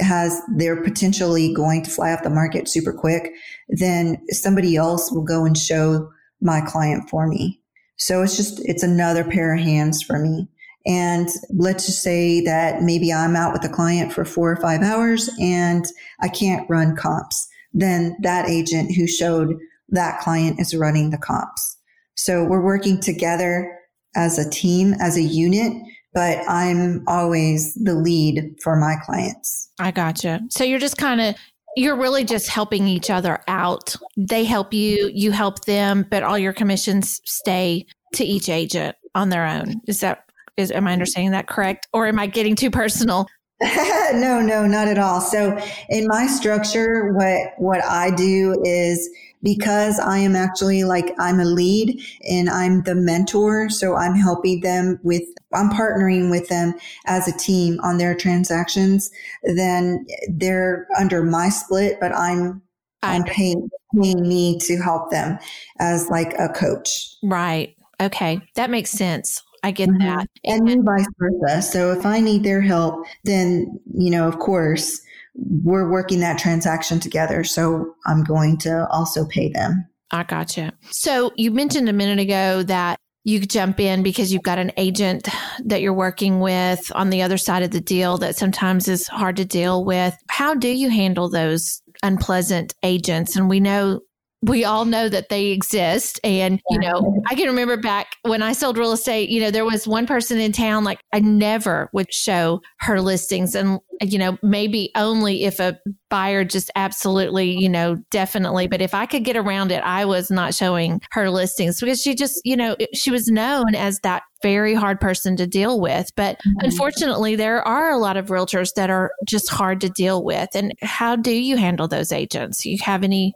[0.00, 3.32] has they're potentially going to fly off the market super quick,
[3.68, 6.08] then somebody else will go and show
[6.40, 7.60] my client for me.
[7.96, 10.48] So it's just, it's another pair of hands for me.
[10.86, 14.82] And let's just say that maybe I'm out with a client for four or five
[14.82, 15.84] hours and
[16.22, 17.48] I can't run comps.
[17.72, 19.56] Then that agent who showed
[19.90, 21.76] that client is running the comps.
[22.14, 23.76] So we're working together
[24.16, 25.72] as a team, as a unit
[26.12, 29.70] but I'm always the lead for my clients.
[29.78, 30.40] I gotcha.
[30.50, 31.34] So you're just kind of
[31.76, 33.94] you're really just helping each other out.
[34.16, 39.28] They help you, you help them, but all your commissions stay to each agent on
[39.28, 39.80] their own.
[39.86, 40.24] Is that
[40.56, 41.86] is am I understanding that correct?
[41.92, 43.28] Or am I getting too personal?
[43.62, 45.20] no, no, not at all.
[45.20, 49.08] So in my structure, what what I do is
[49.42, 53.70] because I am actually like I'm a lead and I'm the mentor.
[53.70, 55.22] So I'm helping them with,
[55.52, 56.74] I'm partnering with them
[57.06, 59.10] as a team on their transactions.
[59.42, 62.62] Then they're under my split, but I'm,
[63.02, 63.70] I'm paying,
[64.00, 65.38] paying me to help them
[65.78, 67.16] as like a coach.
[67.22, 67.76] Right.
[68.00, 68.40] Okay.
[68.56, 69.42] That makes sense.
[69.62, 70.06] I get mm-hmm.
[70.06, 70.28] that.
[70.44, 71.62] And, and vice versa.
[71.62, 75.00] So if I need their help, then, you know, of course,
[75.38, 77.44] we're working that transaction together.
[77.44, 79.86] So I'm going to also pay them.
[80.10, 80.72] I gotcha.
[80.90, 85.28] So you mentioned a minute ago that you jump in because you've got an agent
[85.64, 89.36] that you're working with on the other side of the deal that sometimes is hard
[89.36, 90.16] to deal with.
[90.30, 93.36] How do you handle those unpleasant agents?
[93.36, 94.00] And we know
[94.42, 96.20] we all know that they exist.
[96.22, 99.64] And, you know, I can remember back when I sold real estate, you know, there
[99.64, 103.56] was one person in town, like I never would show her listings.
[103.56, 108.68] And, you know, maybe only if a buyer just absolutely, you know, definitely.
[108.68, 112.14] But if I could get around it, I was not showing her listings because she
[112.14, 116.12] just, you know, she was known as that very hard person to deal with.
[116.14, 116.66] But mm-hmm.
[116.66, 120.50] unfortunately, there are a lot of realtors that are just hard to deal with.
[120.54, 122.64] And how do you handle those agents?
[122.64, 123.34] You have any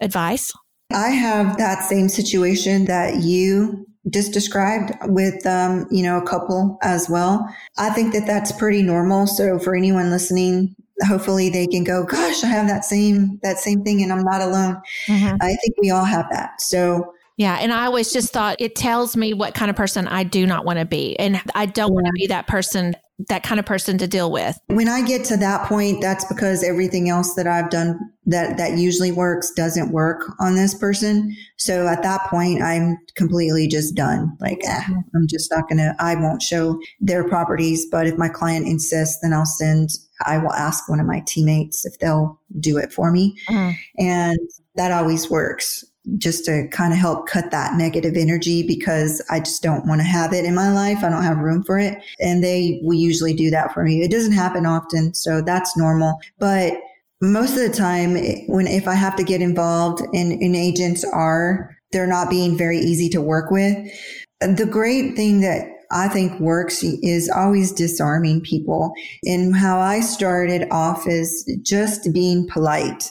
[0.00, 0.52] advice?
[0.92, 6.78] I have that same situation that you just described with, um, you know, a couple
[6.82, 7.46] as well.
[7.76, 9.26] I think that that's pretty normal.
[9.26, 10.74] So for anyone listening,
[11.06, 14.40] hopefully they can go, gosh, I have that same, that same thing and I'm not
[14.40, 14.80] alone.
[15.06, 15.36] Mm-hmm.
[15.40, 16.60] I think we all have that.
[16.60, 17.58] So yeah.
[17.60, 20.64] And I always just thought it tells me what kind of person I do not
[20.64, 21.16] want to be.
[21.20, 22.96] And I don't want to be that person
[23.28, 24.58] that kind of person to deal with.
[24.66, 28.76] When I get to that point, that's because everything else that I've done that that
[28.76, 31.34] usually works doesn't work on this person.
[31.56, 34.36] So at that point, I'm completely just done.
[34.38, 34.82] Like, eh,
[35.14, 37.86] I'm just not going to, I won't show their properties.
[37.90, 39.90] But if my client insists, then I'll send,
[40.26, 43.36] I will ask one of my teammates if they'll do it for me.
[43.48, 43.74] Mm.
[43.98, 44.38] And
[44.76, 45.84] that always works
[46.16, 50.06] just to kind of help cut that negative energy because I just don't want to
[50.06, 51.04] have it in my life.
[51.04, 52.02] I don't have room for it.
[52.20, 54.02] And they will usually do that for me.
[54.02, 55.14] It doesn't happen often.
[55.14, 56.18] So that's normal.
[56.38, 56.74] But
[57.20, 61.04] most of the time eh, when if I have to get involved and, and agents
[61.04, 63.76] are, they're not being very easy to work with.
[64.40, 68.92] The great thing that I think works is always disarming people.
[69.24, 73.10] And how I started off is just being polite.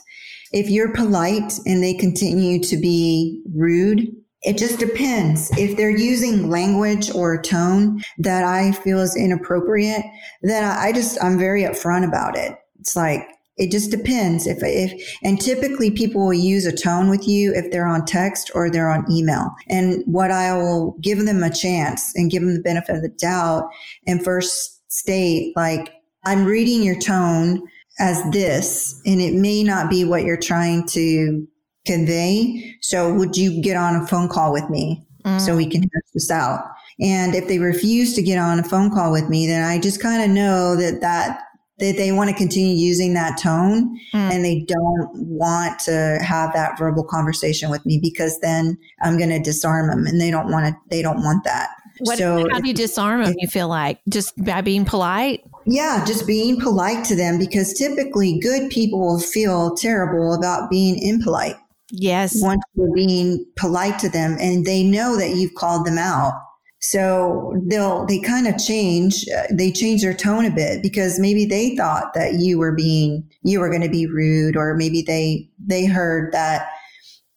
[0.53, 4.07] If you're polite and they continue to be rude,
[4.43, 5.49] it just depends.
[5.57, 10.03] If they're using language or tone that I feel is inappropriate,
[10.41, 12.57] then I just, I'm very upfront about it.
[12.79, 17.27] It's like, it just depends if if and typically people will use a tone with
[17.27, 21.43] you if they're on text or they're on email and what i will give them
[21.43, 23.67] a chance and give them the benefit of the doubt
[24.05, 25.91] and first state like
[26.25, 27.62] i'm reading your tone
[27.99, 31.47] as this and it may not be what you're trying to
[31.86, 35.39] convey so would you get on a phone call with me mm.
[35.39, 36.63] so we can hash this out
[36.99, 40.01] and if they refuse to get on a phone call with me then i just
[40.01, 41.41] kind of know that that
[41.79, 44.19] that they want to continue using that tone mm.
[44.19, 49.29] and they don't want to have that verbal conversation with me because then I'm going
[49.29, 51.69] to disarm them and they don't want to, they don't want that.
[51.99, 53.33] What, so how do you disarm them?
[53.38, 55.43] You feel like just by being polite?
[55.69, 60.97] Yeah, just being polite to them because typically good people will feel terrible about being
[60.97, 61.58] impolite.
[61.91, 62.41] Yes.
[62.41, 66.34] Once you're being polite to them and they know that you've called them out.
[66.80, 71.43] So they'll, they kind of change, uh, they change their tone a bit because maybe
[71.43, 75.49] they thought that you were being, you were going to be rude or maybe they,
[75.60, 76.69] they heard that,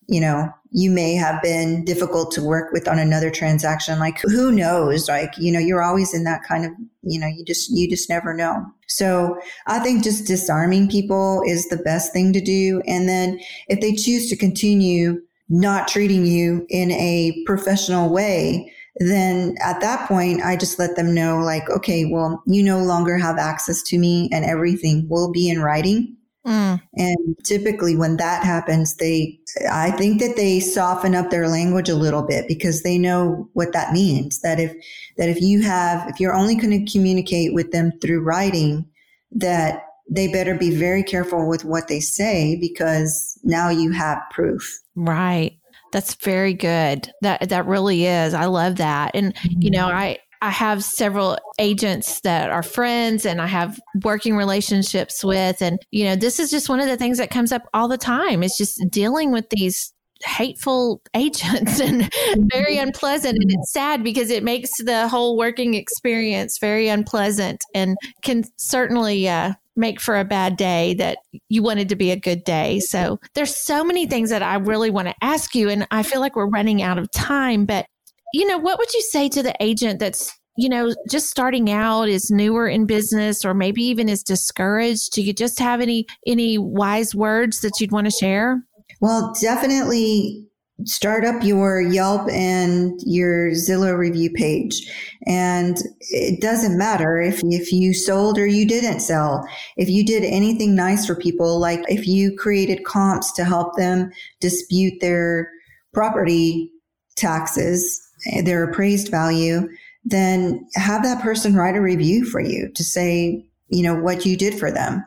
[0.06, 3.98] you know, you may have been difficult to work with on another transaction.
[3.98, 5.08] Like who knows?
[5.08, 8.08] Like, you know, you're always in that kind of, you know, you just, you just
[8.08, 8.64] never know.
[8.86, 12.82] So I think just disarming people is the best thing to do.
[12.86, 19.56] And then if they choose to continue not treating you in a professional way, then
[19.60, 23.38] at that point, I just let them know, like, okay, well, you no longer have
[23.38, 26.16] access to me and everything will be in writing.
[26.46, 26.80] Mm.
[26.94, 29.38] And typically when that happens, they,
[29.70, 33.72] I think that they soften up their language a little bit because they know what
[33.72, 34.40] that means.
[34.40, 34.72] That if,
[35.18, 38.86] that if you have, if you're only going to communicate with them through writing,
[39.32, 44.80] that they better be very careful with what they say because now you have proof.
[44.96, 45.56] Right.
[45.92, 47.10] That's very good.
[47.22, 48.32] That that really is.
[48.34, 49.12] I love that.
[49.14, 49.96] And you know, mm-hmm.
[49.96, 55.78] I I have several agents that are friends and I have working relationships with and
[55.90, 58.42] you know, this is just one of the things that comes up all the time.
[58.42, 59.92] It's just dealing with these
[60.24, 62.10] hateful agents and
[62.52, 62.88] very mm-hmm.
[62.88, 68.44] unpleasant and it's sad because it makes the whole working experience very unpleasant and can
[68.56, 72.80] certainly uh, make for a bad day that you wanted to be a good day.
[72.80, 75.68] So there's so many things that I really want to ask you.
[75.68, 77.86] And I feel like we're running out of time, but
[78.32, 82.08] you know, what would you say to the agent that's, you know, just starting out
[82.08, 85.12] is newer in business or maybe even is discouraged?
[85.12, 88.62] Do you just have any, any wise words that you'd want to share?
[89.00, 90.46] Well, definitely
[90.84, 94.90] start up your Yelp and your Zillow review page.
[95.26, 95.78] And
[96.10, 99.46] it doesn't matter if, if you sold or you didn't sell.
[99.76, 104.10] If you did anything nice for people, like if you created comps to help them
[104.40, 105.50] dispute their
[105.92, 106.72] property
[107.16, 109.68] taxes, Eh, their appraised value,
[110.04, 114.36] then have that person write a review for you to say, you know, what you
[114.36, 115.04] did for them.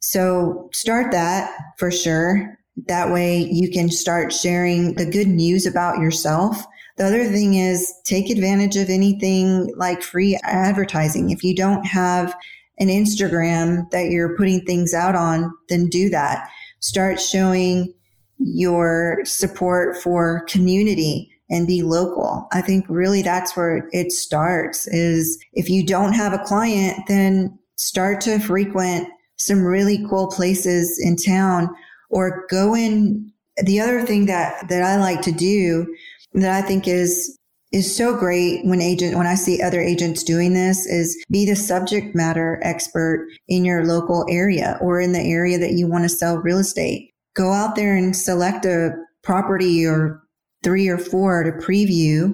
[0.00, 2.58] So start that for sure.
[2.86, 6.64] That way you can start sharing the good news about yourself.
[6.96, 11.30] The other thing is take advantage of anything like free advertising.
[11.30, 12.34] If you don't have
[12.78, 16.48] an Instagram that you're putting things out on, then do that.
[16.80, 17.92] Start showing
[18.38, 22.48] your support for community and be local.
[22.52, 27.58] I think really that's where it starts is if you don't have a client, then
[27.76, 31.68] start to frequent some really cool places in town
[32.10, 33.32] or go in.
[33.64, 35.86] The other thing that, that I like to do
[36.34, 37.36] that I think is
[37.72, 41.54] is so great when agent when I see other agents doing this is be the
[41.54, 46.08] subject matter expert in your local area or in the area that you want to
[46.08, 47.12] sell real estate.
[47.36, 48.90] Go out there and select a
[49.22, 50.19] property or
[50.62, 52.32] three or four to preview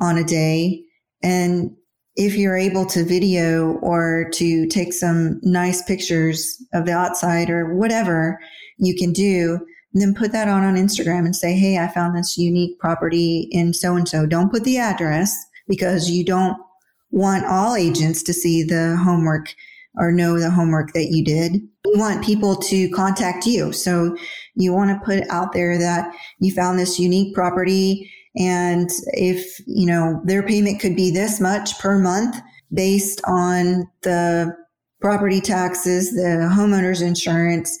[0.00, 0.82] on a day
[1.22, 1.70] and
[2.18, 7.76] if you're able to video or to take some nice pictures of the outside or
[7.76, 8.40] whatever
[8.76, 9.60] you can do,
[9.92, 13.72] then put that on on Instagram and say, Hey, I found this unique property in
[13.72, 14.26] so and so.
[14.26, 15.32] Don't put the address
[15.68, 16.56] because you don't
[17.12, 19.54] want all agents to see the homework
[19.94, 21.62] or know the homework that you did.
[21.92, 23.72] We want people to contact you.
[23.72, 24.16] So
[24.54, 28.10] you want to put out there that you found this unique property.
[28.36, 32.36] And if, you know, their payment could be this much per month
[32.72, 34.54] based on the
[35.00, 37.78] property taxes, the homeowner's insurance,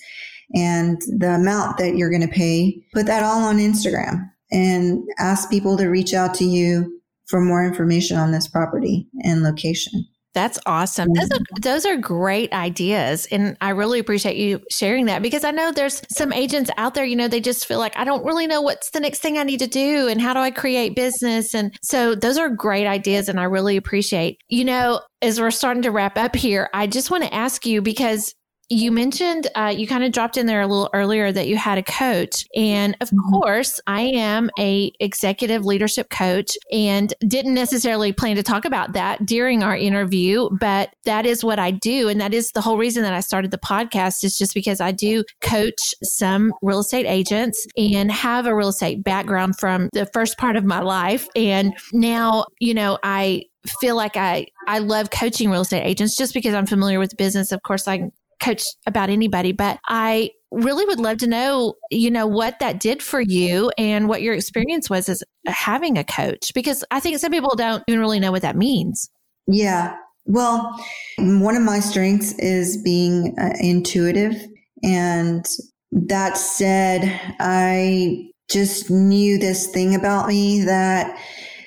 [0.54, 5.50] and the amount that you're going to pay, put that all on Instagram and ask
[5.50, 10.06] people to reach out to you for more information on this property and location.
[10.34, 11.12] That's awesome.
[11.14, 11.42] Those mm-hmm.
[11.56, 13.26] are, those are great ideas.
[13.26, 17.04] And I really appreciate you sharing that because I know there's some agents out there,
[17.04, 19.42] you know, they just feel like, I don't really know what's the next thing I
[19.42, 21.54] need to do and how do I create business.
[21.54, 23.28] And so those are great ideas.
[23.28, 27.10] And I really appreciate, you know, as we're starting to wrap up here, I just
[27.10, 28.34] want to ask you because
[28.68, 31.78] you mentioned uh, you kind of dropped in there a little earlier that you had
[31.78, 33.30] a coach and of mm-hmm.
[33.30, 39.24] course i am a executive leadership coach and didn't necessarily plan to talk about that
[39.24, 43.02] during our interview but that is what i do and that is the whole reason
[43.02, 47.66] that i started the podcast is just because i do coach some real estate agents
[47.76, 52.44] and have a real estate background from the first part of my life and now
[52.60, 53.42] you know i
[53.80, 57.16] feel like I I love coaching real estate agents just because I'm familiar with the
[57.16, 57.52] business.
[57.52, 58.10] Of course, I
[58.40, 63.02] coach about anybody, but I really would love to know, you know, what that did
[63.02, 67.32] for you and what your experience was as having a coach, because I think some
[67.32, 69.10] people don't even really know what that means.
[69.46, 69.96] Yeah.
[70.24, 70.78] Well,
[71.18, 74.34] one of my strengths is being uh, intuitive.
[74.82, 75.44] And
[75.92, 81.18] that said, I just knew this thing about me that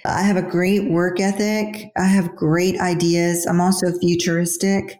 [0.06, 1.92] I have a great work ethic.
[1.98, 3.46] I have great ideas.
[3.46, 4.98] I'm also futuristic.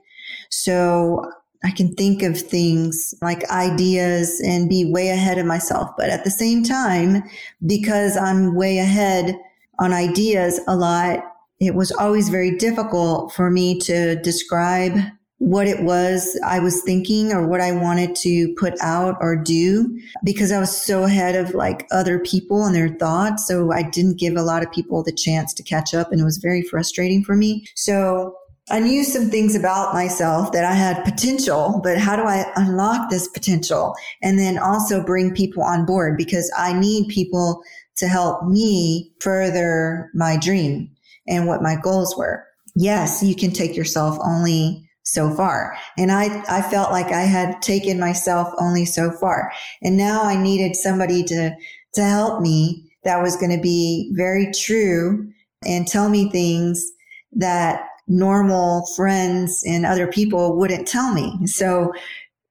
[0.50, 1.24] So
[1.64, 5.92] I can think of things like ideas and be way ahead of myself.
[5.98, 7.24] But at the same time,
[7.66, 9.38] because I'm way ahead
[9.80, 11.24] on ideas a lot,
[11.60, 14.98] it was always very difficult for me to describe
[15.42, 20.00] what it was I was thinking or what I wanted to put out or do
[20.24, 23.48] because I was so ahead of like other people and their thoughts.
[23.48, 26.26] So I didn't give a lot of people the chance to catch up and it
[26.26, 27.66] was very frustrating for me.
[27.76, 28.36] So
[28.72, 33.10] I knew some things about myself that I had potential, but how do I unlock
[33.10, 33.94] this potential
[34.24, 37.62] and then also bring people on board because I need people
[37.98, 40.90] to help me further my dream
[41.28, 42.46] and what my goals were.
[42.76, 45.78] Yes, you can take yourself only so far.
[45.98, 49.52] And I, I felt like I had taken myself only so far.
[49.82, 51.54] And now I needed somebody to,
[51.96, 55.30] to help me that was going to be very true
[55.66, 56.90] and tell me things
[57.34, 61.46] that normal friends and other people wouldn't tell me.
[61.48, 61.94] So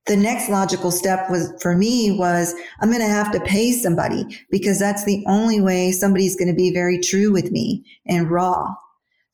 [0.07, 4.25] the next logical step was for me was I'm going to have to pay somebody
[4.51, 8.67] because that's the only way somebody's going to be very true with me and raw.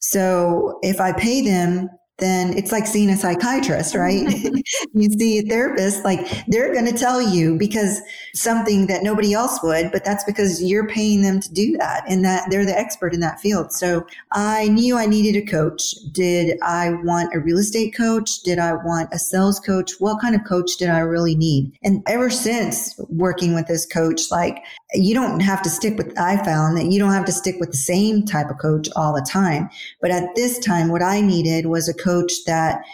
[0.01, 1.89] So if I pay them,
[2.19, 4.27] then it's like seeing a psychiatrist, right?
[4.95, 8.01] you see a therapist, like they're going to tell you because
[8.35, 12.25] something that nobody else would, but that's because you're paying them to do that and
[12.25, 13.73] that they're the expert in that field.
[13.73, 15.95] So I knew I needed a coach.
[16.13, 18.43] Did I want a real estate coach?
[18.43, 19.93] Did I want a sales coach?
[19.99, 21.73] What kind of coach did I really need?
[21.83, 24.63] And ever since working with this coach, like
[24.95, 27.71] you don't have to stick with, I found that you don't have to stick with
[27.71, 29.69] the same type of coach all the time.
[30.01, 32.06] But at this time, what I needed was a coach
[32.47, 32.85] that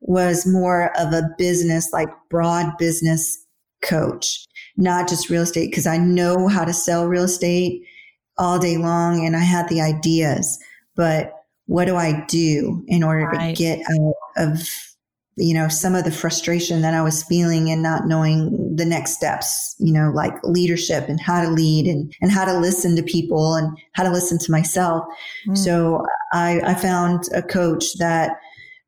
[0.00, 3.44] was more of a business, like broad business
[3.82, 4.46] coach,
[4.76, 7.82] not just real estate, because I know how to sell real estate
[8.38, 10.58] all day long and I had the ideas,
[10.96, 11.34] but
[11.66, 13.54] what do I do in order right.
[13.54, 14.68] to get out of
[15.40, 19.12] you know, some of the frustration that I was feeling and not knowing the next
[19.12, 23.02] steps, you know, like leadership and how to lead and, and how to listen to
[23.02, 25.04] people and how to listen to myself.
[25.48, 25.56] Mm.
[25.56, 28.32] So I, I found a coach that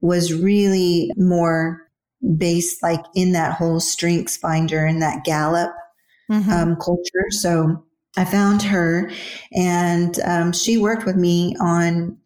[0.03, 1.80] was really more
[2.36, 5.72] based like in that whole strengths finder and that Gallup
[6.30, 6.50] mm-hmm.
[6.50, 7.30] um, culture.
[7.30, 7.84] So
[8.16, 9.11] I found her
[9.53, 12.18] and um, she worked with me on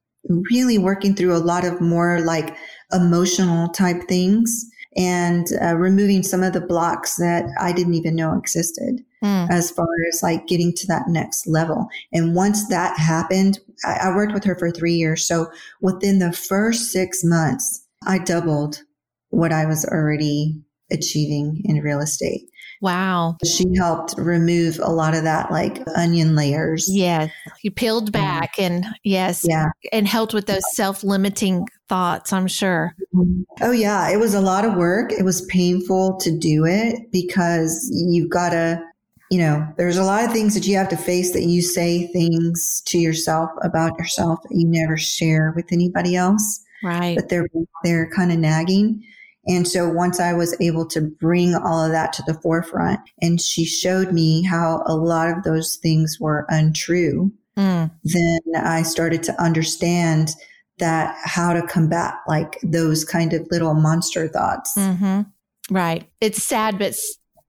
[0.51, 2.57] really working through a lot of more like
[2.93, 4.64] emotional type things
[4.97, 9.51] and uh, removing some of the blocks that I didn't even know existed mm.
[9.51, 11.87] as far as like getting to that next level.
[12.12, 15.27] And once that happened, I, I worked with her for three years.
[15.27, 15.51] So
[15.81, 18.83] within the first six months, I doubled
[19.31, 22.43] what I was already achieving in real estate.
[22.83, 23.37] Wow.
[23.45, 26.89] She helped remove a lot of that like onion layers.
[26.91, 27.31] Yes.
[27.62, 29.45] You peeled um, back and yes.
[29.49, 29.68] Yeah.
[29.93, 32.95] And helped with those self limiting thoughts, I'm sure.
[33.14, 33.43] Mm-hmm.
[33.62, 34.11] Oh, yeah.
[34.11, 35.11] It was a lot of work.
[35.11, 38.83] It was painful to do it because you've got to,
[39.31, 42.07] you know, there's a lot of things that you have to face that you say
[42.09, 46.64] things to yourself about yourself that you never share with anybody else.
[46.83, 47.16] Right.
[47.16, 47.49] But they're
[47.83, 49.03] they're kind of nagging.
[49.49, 53.41] And so once I was able to bring all of that to the forefront and
[53.41, 57.91] she showed me how a lot of those things were untrue, mm.
[58.03, 60.31] then I started to understand
[60.79, 64.74] that how to combat like those kind of little monster thoughts.
[64.77, 65.22] Mm-hmm.
[65.70, 66.09] Right.
[66.20, 66.97] It's sad, but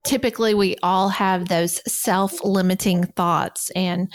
[0.03, 3.69] typically we all have those self-limiting thoughts.
[3.75, 4.11] And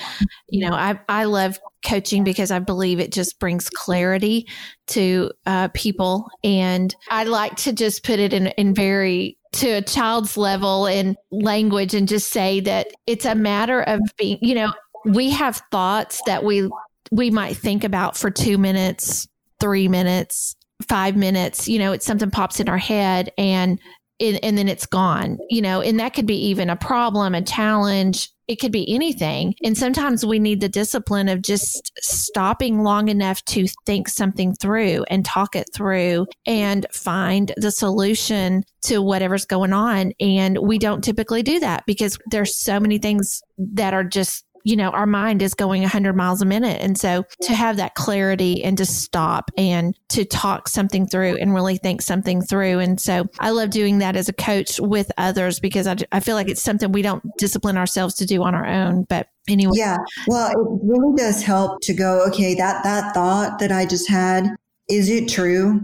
[0.49, 4.47] you know i i love coaching because i believe it just brings clarity
[4.89, 6.29] to uh, people.
[6.45, 11.17] And i like to just put it in in very to a child's level in
[11.31, 14.73] language and just say that it's a matter of being you know
[15.05, 16.71] we have thoughts that we
[17.11, 19.29] we might think about for 2 minutes
[19.61, 20.57] 3 minutes
[20.89, 23.79] five minutes, you know, it's something pops in our head and
[24.23, 27.43] and, and then it's gone, you know, and that could be even a problem, a
[27.43, 28.31] challenge.
[28.49, 29.55] It could be anything.
[29.65, 35.05] And sometimes we need the discipline of just stopping long enough to think something through
[35.11, 40.13] and talk it through and find the solution to whatever's going on.
[40.21, 44.77] And we don't typically do that because there's so many things that are just you
[44.77, 46.81] know, our mind is going 100 miles a minute.
[46.81, 51.55] And so to have that clarity and to stop and to talk something through and
[51.55, 52.79] really think something through.
[52.79, 56.37] And so I love doing that as a coach with others because I, I feel
[56.37, 59.05] like it's something we don't discipline ourselves to do on our own.
[59.09, 59.75] But anyway.
[59.77, 59.99] Yeah.
[60.27, 64.49] Well, it really does help to go, okay, that, that thought that I just had,
[64.89, 65.81] is it true?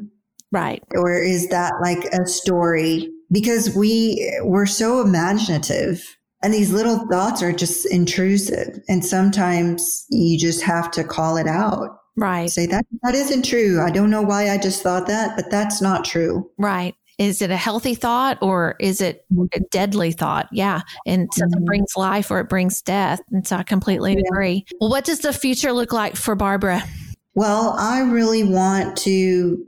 [0.53, 0.83] Right.
[0.93, 3.11] Or is that like a story?
[3.31, 8.81] Because we, we're so imaginative and these little thoughts are just intrusive.
[8.89, 11.99] And sometimes you just have to call it out.
[12.17, 12.51] Right.
[12.51, 13.81] Say that that isn't true.
[13.81, 16.51] I don't know why I just thought that, but that's not true.
[16.59, 16.95] Right.
[17.19, 20.49] Is it a healthy thought or is it a deadly thought?
[20.53, 20.83] Yeah.
[21.07, 21.65] And something mm-hmm.
[21.65, 23.21] brings life or it brings death.
[23.33, 24.23] And so I completely yeah.
[24.31, 24.65] agree.
[24.81, 26.83] Well, what does the future look like for Barbara?
[27.35, 29.65] Well, I really want to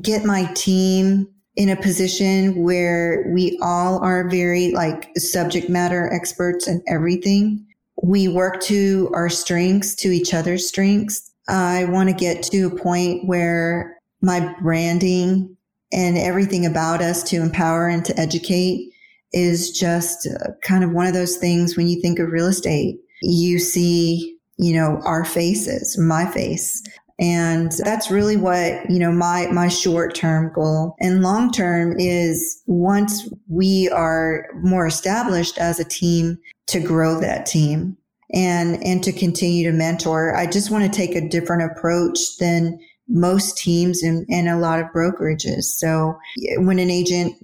[0.00, 6.66] get my team in a position where we all are very like subject matter experts
[6.66, 7.66] and everything.
[8.02, 11.30] We work to our strengths, to each other's strengths.
[11.48, 15.56] I want to get to a point where my branding
[15.92, 18.92] and everything about us to empower and to educate
[19.32, 23.00] is just uh, kind of one of those things when you think of real estate,
[23.22, 26.82] you see, you know, our faces, my face
[27.20, 32.62] and that's really what, you know, my, my short term goal and long term is
[32.66, 37.98] once we are more established as a team to grow that team
[38.32, 40.34] and, and to continue to mentor.
[40.34, 44.80] I just want to take a different approach than most teams and, and a lot
[44.80, 45.64] of brokerages.
[45.64, 46.18] So
[46.56, 47.34] when an agent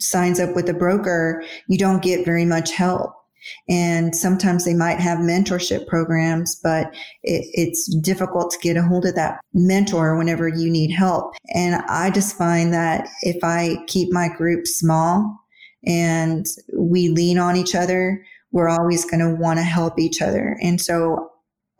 [0.00, 3.14] signs up with a broker, you don't get very much help
[3.68, 9.06] and sometimes they might have mentorship programs, but it, it's difficult to get a hold
[9.06, 11.34] of that mentor whenever you need help.
[11.54, 15.40] And I just find that if I keep my group small
[15.86, 20.56] and we lean on each other, we're always going to want to help each other.
[20.62, 21.30] And so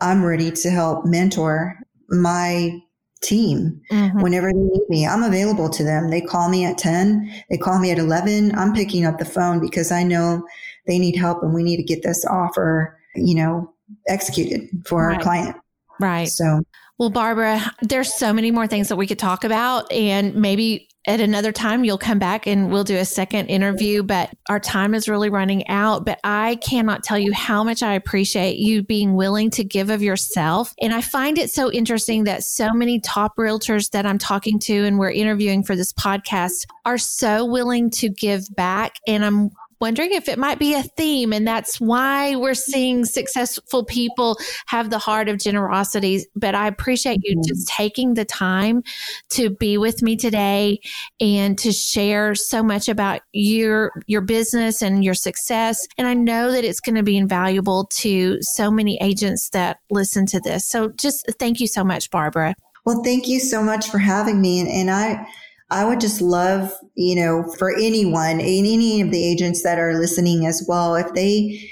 [0.01, 2.81] I'm ready to help mentor my
[3.23, 4.21] team mm-hmm.
[4.21, 5.07] whenever they need me.
[5.07, 6.11] I'm available to them.
[6.11, 8.55] They call me at 10, they call me at 11.
[8.57, 10.47] I'm picking up the phone because I know
[10.87, 13.73] they need help and we need to get this offer, you know,
[14.09, 15.17] executed for right.
[15.17, 15.57] our client.
[16.01, 16.29] Right.
[16.29, 16.63] So,
[16.99, 21.21] well, Barbara, there's so many more things that we could talk about, and maybe at
[21.21, 24.03] another time you'll come back and we'll do a second interview.
[24.03, 26.07] But our time is really running out.
[26.07, 30.03] But I cannot tell you how much I appreciate you being willing to give of
[30.03, 30.73] yourself.
[30.81, 34.85] And I find it so interesting that so many top realtors that I'm talking to
[34.85, 38.97] and we're interviewing for this podcast are so willing to give back.
[39.07, 39.51] And I'm
[39.81, 41.33] wondering if it might be a theme.
[41.33, 46.25] And that's why we're seeing successful people have the heart of generosity.
[46.35, 47.49] But I appreciate you mm-hmm.
[47.49, 48.83] just taking the time
[49.31, 50.81] to be with me today
[51.21, 55.87] and to share so much about your, your business and your success.
[55.99, 60.27] And I know that it's going to be invaluable to so many agents that listen
[60.27, 60.67] to this.
[60.67, 62.55] So just thank you so much, Barbara.
[62.85, 64.61] Well, thank you so much for having me.
[64.61, 65.27] And, and I,
[65.71, 70.47] I would just love, you know, for anyone, any of the agents that are listening
[70.47, 71.71] as well, if they,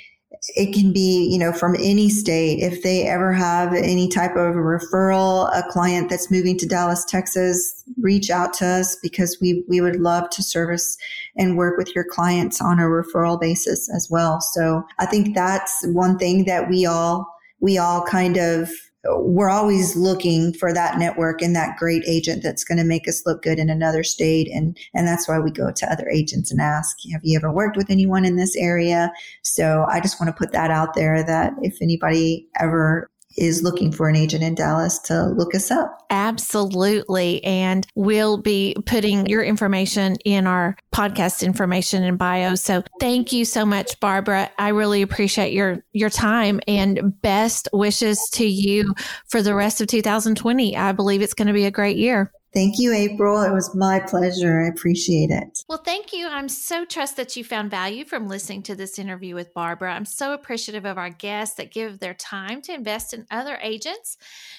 [0.56, 2.60] it can be, you know, from any state.
[2.60, 7.84] If they ever have any type of referral, a client that's moving to Dallas, Texas,
[8.00, 10.96] reach out to us because we, we would love to service
[11.36, 14.40] and work with your clients on a referral basis as well.
[14.40, 17.26] So I think that's one thing that we all,
[17.60, 18.68] we all kind of
[19.04, 23.26] we're always looking for that network and that great agent that's going to make us
[23.26, 24.48] look good in another state.
[24.52, 27.76] And, and that's why we go to other agents and ask, have you ever worked
[27.76, 29.12] with anyone in this area?
[29.42, 33.92] So I just want to put that out there that if anybody ever is looking
[33.92, 36.04] for an agent in Dallas to look us up.
[36.10, 37.42] Absolutely.
[37.44, 42.54] And we'll be putting your information in our podcast information and bio.
[42.54, 44.50] So thank you so much, Barbara.
[44.58, 48.94] I really appreciate your, your time and best wishes to you
[49.26, 50.76] for the rest of 2020.
[50.76, 52.32] I believe it's going to be a great year.
[52.54, 53.40] Thank you, April.
[53.42, 54.60] It was my pleasure.
[54.60, 55.64] I appreciate it.
[55.68, 56.28] Well, thank you.
[56.28, 59.94] I'm so trust that you found value from listening to this interview with Barbara.
[59.94, 64.18] I'm so appreciative of our guests that give their time to invest in other agents.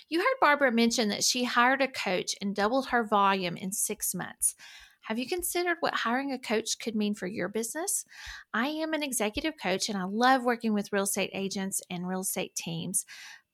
[0.09, 4.15] You heard Barbara mention that she hired a coach and doubled her volume in six
[4.15, 4.55] months.
[5.01, 8.05] Have you considered what hiring a coach could mean for your business?
[8.53, 12.21] I am an executive coach and I love working with real estate agents and real
[12.21, 13.05] estate teams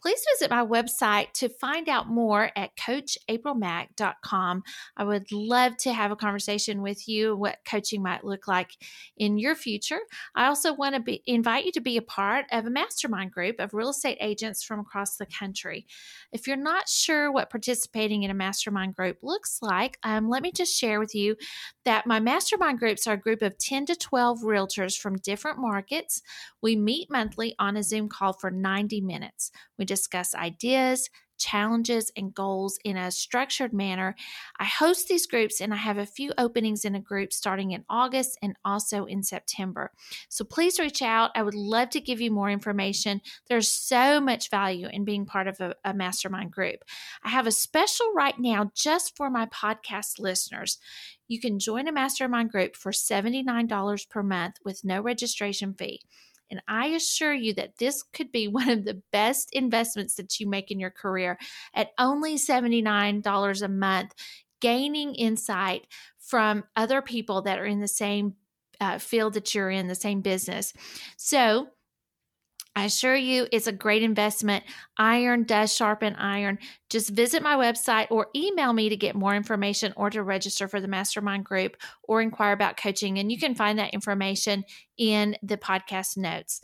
[0.02, 4.64] please visit my website to find out more at coachaprilmack.com.
[4.98, 8.72] I would love to have a conversation with you what coaching might look like
[9.18, 10.00] in your future.
[10.36, 13.60] I also want to be, invite you to be a part of a mastermind group
[13.60, 15.86] of real estate agents from across the country.
[16.32, 20.52] If you're not sure what participating in a mastermind group looks like, um, let me
[20.52, 21.36] just share with you
[21.86, 26.22] that my mastermind groups are a group of 10 to 12 realtors from different markets.
[26.62, 29.52] We meet monthly on a Zoom call for 90 minutes.
[29.78, 31.10] We discuss ideas,
[31.40, 34.16] challenges, and goals in a structured manner.
[34.60, 37.86] I host these groups and I have a few openings in a group starting in
[37.90, 39.92] August and also in September.
[40.28, 41.32] So please reach out.
[41.36, 43.22] I would love to give you more information.
[43.48, 46.84] There's so much value in being part of a, a mastermind group.
[47.24, 50.78] I have a special right now just for my podcast listeners.
[51.28, 56.02] You can join a mastermind group for $79 per month with no registration fee.
[56.52, 60.48] And I assure you that this could be one of the best investments that you
[60.48, 61.38] make in your career
[61.74, 64.14] at only $79 a month,
[64.62, 65.88] gaining insight
[66.20, 68.36] from other people that are in the same
[68.82, 70.74] uh, field that you're in, the same business.
[71.18, 71.68] So,
[72.80, 74.64] I assure you it's a great investment.
[74.98, 76.60] Iron does sharpen iron.
[76.90, 80.80] Just visit my website or email me to get more information or to register for
[80.80, 83.20] the mastermind group or inquire about coaching.
[83.20, 84.64] And you can find that information
[84.98, 86.62] in the podcast notes.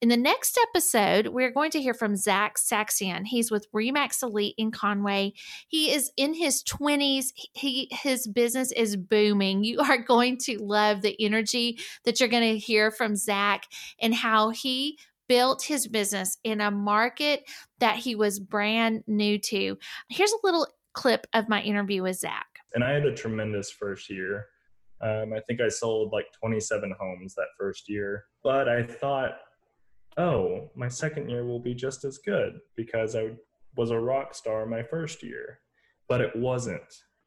[0.00, 3.24] In the next episode, we're going to hear from Zach Saxion.
[3.24, 5.32] He's with Remax Elite in Conway.
[5.68, 7.26] He is in his 20s.
[7.52, 9.62] He his business is booming.
[9.62, 13.68] You are going to love the energy that you're going to hear from Zach
[14.00, 14.98] and how he
[15.32, 17.42] built his business in a market
[17.80, 19.78] that he was brand new to.
[20.10, 22.44] Here's a little clip of my interview with Zach.
[22.74, 24.44] And I had a tremendous first year.
[25.00, 28.24] Um, I think I sold like 27 homes that first year.
[28.44, 29.38] But I thought,
[30.18, 33.30] oh, my second year will be just as good because I
[33.74, 35.60] was a rock star my first year.
[36.10, 36.82] But it wasn't.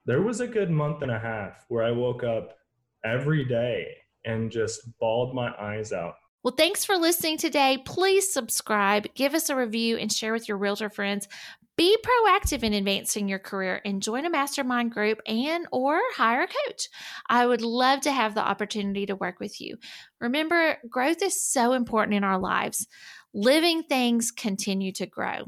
[0.05, 2.55] There was a good month and a half where I woke up
[3.03, 3.87] every day
[4.25, 6.13] and just bawled my eyes out
[6.45, 7.79] well, thanks for listening today.
[7.83, 11.27] Please subscribe, give us a review, and share with your realtor friends.
[11.75, 16.47] Be proactive in advancing your career and join a mastermind group and or hire a
[16.47, 16.87] coach.
[17.27, 19.77] I would love to have the opportunity to work with you.
[20.21, 22.85] Remember, growth is so important in our lives.
[23.33, 25.45] Living things continue to grow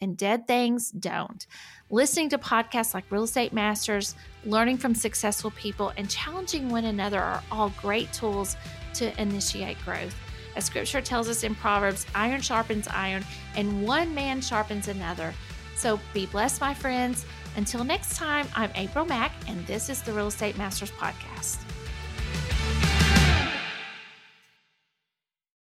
[0.00, 1.46] and dead things don't.
[1.88, 7.20] Listening to podcasts like Real Estate Masters, learning from successful people, and challenging one another
[7.20, 8.56] are all great tools
[8.94, 10.16] to initiate growth.
[10.56, 13.24] As scripture tells us in Proverbs, iron sharpens iron,
[13.56, 15.32] and one man sharpens another.
[15.76, 17.24] So be blessed, my friends.
[17.56, 21.58] Until next time, I'm April Mack, and this is the Real Estate Masters Podcast.